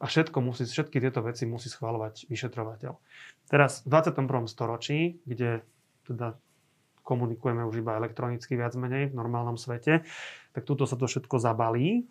a 0.00 0.04
všetko 0.08 0.40
musí, 0.40 0.64
všetky 0.64 0.96
tieto 0.96 1.20
veci 1.20 1.44
musí 1.44 1.68
schváľovať 1.68 2.24
vyšetrovateľ. 2.32 2.96
Teraz 3.52 3.84
v 3.84 3.92
21. 3.92 4.48
storočí, 4.48 5.20
kde 5.28 5.60
teda 6.08 6.40
komunikujeme 7.12 7.60
už 7.68 7.84
iba 7.84 8.00
elektronicky 8.00 8.56
viac 8.56 8.72
menej 8.80 9.12
v 9.12 9.18
normálnom 9.20 9.60
svete, 9.60 10.08
tak 10.56 10.62
túto 10.64 10.88
sa 10.88 10.96
to 10.96 11.04
všetko 11.04 11.36
zabalí, 11.36 12.08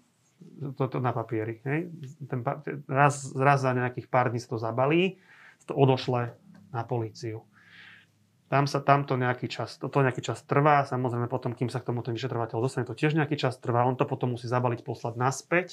toto 0.77 1.01
na 1.01 1.09
papieri. 1.09 1.57
Hej? 1.65 1.89
Ten, 2.29 2.45
raz, 2.85 3.33
raz 3.33 3.65
za 3.65 3.73
nejakých 3.73 4.05
pár 4.09 4.29
dní 4.29 4.37
sa 4.37 4.53
to 4.53 4.61
zabalí, 4.61 5.17
to 5.65 5.73
odošle 5.73 6.37
na 6.69 6.81
políciu. 6.85 7.45
Tam 8.51 8.67
sa 8.67 8.83
tamto 8.83 9.15
nejaký 9.15 9.47
čas, 9.47 9.79
toto 9.79 10.03
nejaký 10.03 10.19
čas 10.19 10.43
trvá, 10.43 10.83
samozrejme 10.83 11.31
potom, 11.31 11.55
kým 11.55 11.71
sa 11.71 11.79
k 11.79 11.87
tomu 11.87 12.03
ten 12.03 12.11
vyšetrovateľ 12.11 12.59
dostane, 12.59 12.83
to 12.83 12.97
tiež 12.97 13.15
nejaký 13.15 13.39
čas 13.39 13.55
trvá, 13.63 13.87
on 13.87 13.95
to 13.95 14.03
potom 14.03 14.35
musí 14.35 14.51
zabaliť, 14.51 14.83
poslať 14.83 15.13
naspäť. 15.15 15.67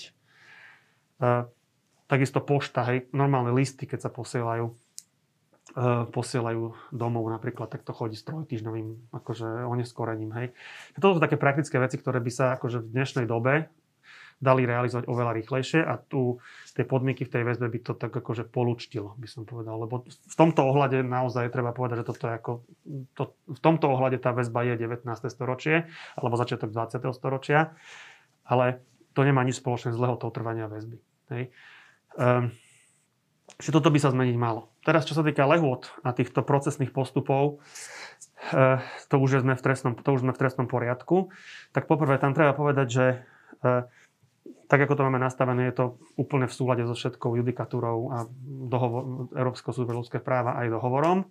Takisto 2.06 2.38
pošta, 2.38 2.86
hej, 2.86 3.10
normálne 3.10 3.50
listy, 3.50 3.82
keď 3.82 4.06
sa 4.06 4.10
posielajú, 4.14 4.78
posielajú 6.12 6.92
domov 6.94 7.28
napríklad, 7.28 7.68
tak 7.68 7.84
to 7.84 7.92
chodí 7.92 8.16
s 8.16 8.24
trojtýždňovým 8.24 9.12
akože 9.12 9.68
oneskorením, 9.68 10.32
hej. 10.40 10.46
Toto 10.96 11.16
sú 11.16 11.20
také 11.20 11.36
praktické 11.36 11.76
veci, 11.76 12.00
ktoré 12.00 12.24
by 12.24 12.30
sa 12.32 12.44
akože 12.56 12.84
v 12.84 12.92
dnešnej 12.92 13.26
dobe 13.28 13.68
dali 14.38 14.62
realizovať 14.70 15.10
oveľa 15.10 15.34
rýchlejšie 15.42 15.82
a 15.82 15.98
tu 15.98 16.38
tie 16.78 16.86
podmienky 16.86 17.26
v 17.26 17.32
tej 17.34 17.42
väzbe 17.42 17.66
by 17.66 17.78
to 17.82 17.92
tak 17.98 18.14
akože 18.14 18.46
polučtilo, 18.46 19.18
by 19.18 19.26
som 19.26 19.42
povedal. 19.42 19.82
Lebo 19.82 20.06
v 20.06 20.36
tomto 20.38 20.62
ohľade 20.62 21.02
naozaj 21.02 21.50
treba 21.50 21.74
povedať, 21.74 22.06
že 22.06 22.06
toto 22.06 22.30
je 22.30 22.34
ako, 22.38 22.52
to, 23.18 23.34
v 23.50 23.60
tomto 23.60 23.90
ohľade 23.90 24.22
tá 24.22 24.30
väzba 24.30 24.62
je 24.62 24.74
19. 24.78 25.10
storočie 25.26 25.90
alebo 26.14 26.38
začiatok 26.38 26.70
20. 26.70 27.02
storočia, 27.10 27.74
ale 28.46 28.78
to 29.10 29.26
nemá 29.26 29.42
nič 29.42 29.58
spoločné 29.58 29.90
s 29.90 29.98
lehotou 29.98 30.30
trvania 30.30 30.70
väzby. 30.70 31.02
Hej. 31.34 31.50
Um, 32.14 32.54
že 33.56 33.72
toto 33.72 33.88
by 33.88 33.98
sa 33.98 34.12
zmeniť 34.12 34.36
malo. 34.36 34.68
Teraz, 34.84 35.08
čo 35.08 35.16
sa 35.16 35.24
týka 35.24 35.48
lehôd 35.48 35.88
a 36.04 36.12
týchto 36.12 36.44
procesných 36.44 36.92
postupov, 36.92 37.64
uh, 38.52 38.78
to 39.08 39.16
už 39.16 39.40
sme 39.40 39.56
v 39.56 39.64
trestnom, 39.64 39.96
to 39.96 40.10
už 40.12 40.22
sme 40.28 40.36
v 40.36 40.40
trestnom 40.40 40.68
poriadku, 40.68 41.32
tak 41.72 41.88
poprvé 41.88 42.20
tam 42.20 42.36
treba 42.36 42.52
povedať, 42.52 42.86
že 42.86 43.06
uh, 43.64 43.88
tak 44.68 44.84
ako 44.84 45.00
to 45.00 45.04
máme 45.08 45.16
nastavené, 45.16 45.72
je 45.72 45.80
to 45.80 45.86
úplne 46.20 46.44
v 46.44 46.52
súlade 46.52 46.84
so 46.84 46.92
všetkou 46.92 47.40
judikatúrou 47.40 48.12
a 48.12 48.18
dohovor, 48.44 49.32
Európskeho 49.32 49.72
súdu 49.72 49.96
ľudské 49.96 50.20
práva 50.20 50.60
aj 50.60 50.68
dohovorom. 50.68 51.24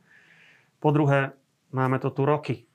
Po 0.81 0.89
druhé, 0.89 1.37
máme 1.69 2.01
to 2.01 2.09
tu 2.09 2.25
roky, 2.25 2.65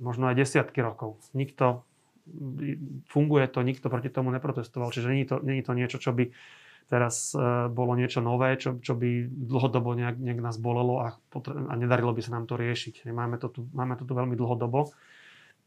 možno 0.00 0.28
aj 0.28 0.36
desiatky 0.36 0.84
rokov. 0.84 1.24
Nikto, 1.32 1.88
funguje 3.08 3.48
to, 3.48 3.64
nikto 3.64 3.88
proti 3.88 4.12
tomu 4.12 4.28
neprotestoval, 4.30 4.92
čiže 4.92 5.08
je 5.08 5.26
to, 5.26 5.36
je 5.40 5.64
to 5.64 5.72
niečo, 5.72 5.98
čo 5.98 6.12
by 6.12 6.28
teraz 6.88 7.34
e, 7.34 7.68
bolo 7.70 7.94
niečo 7.98 8.24
nové, 8.24 8.54
čo, 8.58 8.78
čo 8.78 8.96
by 8.96 9.28
dlhodobo 9.28 9.94
nejak, 9.94 10.16
nejak 10.18 10.40
nás 10.40 10.56
bolelo 10.56 11.02
a, 11.02 11.18
potre- 11.30 11.56
a 11.56 11.74
nedarilo 11.78 12.14
by 12.14 12.22
sa 12.22 12.34
nám 12.34 12.46
to 12.46 12.56
riešiť. 12.58 13.06
Máme 13.10 13.38
to 13.38 13.48
tu, 13.50 13.60
máme 13.74 13.94
to 13.98 14.06
tu 14.06 14.12
veľmi 14.14 14.34
dlhodobo. 14.34 14.90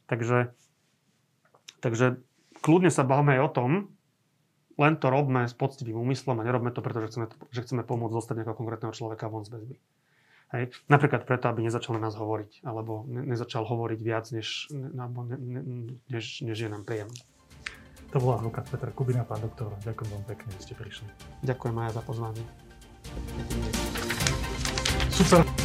Takže, 0.06 0.54
takže 1.82 2.22
kľudne 2.62 2.94
sa 2.94 3.06
bavme 3.06 3.38
aj 3.38 3.42
o 3.42 3.52
tom, 3.52 3.72
len 4.76 4.94
to 5.00 5.08
robme 5.08 5.48
s 5.48 5.56
poctivým 5.56 5.96
úmyslom 5.96 6.36
a 6.40 6.48
nerobme 6.48 6.72
to, 6.72 6.84
pretože 6.84 7.16
chceme, 7.16 7.26
že 7.52 7.64
chceme 7.64 7.84
pomôcť 7.88 8.16
zostať 8.16 8.36
nejakého 8.44 8.60
konkrétneho 8.60 8.92
človeka 8.92 9.32
von 9.32 9.48
z 9.48 9.56
väzby. 9.56 9.76
Hej. 10.54 10.72
Napríklad 10.92 11.26
preto, 11.26 11.50
aby 11.50 11.66
nezačal 11.66 11.98
na 11.98 12.06
nás 12.06 12.14
hovoriť, 12.14 12.62
alebo 12.68 13.08
ne, 13.10 13.26
nezačal 13.26 13.66
hovoriť 13.66 14.00
viac, 14.04 14.30
než, 14.30 14.70
ne, 14.70 15.08
ne, 15.42 15.62
než, 16.12 16.46
než 16.46 16.58
je 16.60 16.70
nám 16.70 16.86
príjemné. 16.86 17.18
To 18.16 18.24
bola 18.24 18.40
advokát 18.40 18.64
Peter 18.72 18.92
Kubina, 18.96 19.28
pán 19.28 19.44
doktor. 19.44 19.76
Ďakujem 19.84 20.08
vám 20.16 20.24
pekne, 20.24 20.48
že 20.56 20.60
ste 20.64 20.74
prišli. 20.80 21.08
Ďakujem 21.44 21.76
aj 21.84 22.00
za 22.00 22.02
pozvanie. 22.08 22.44
Super. 25.12 25.65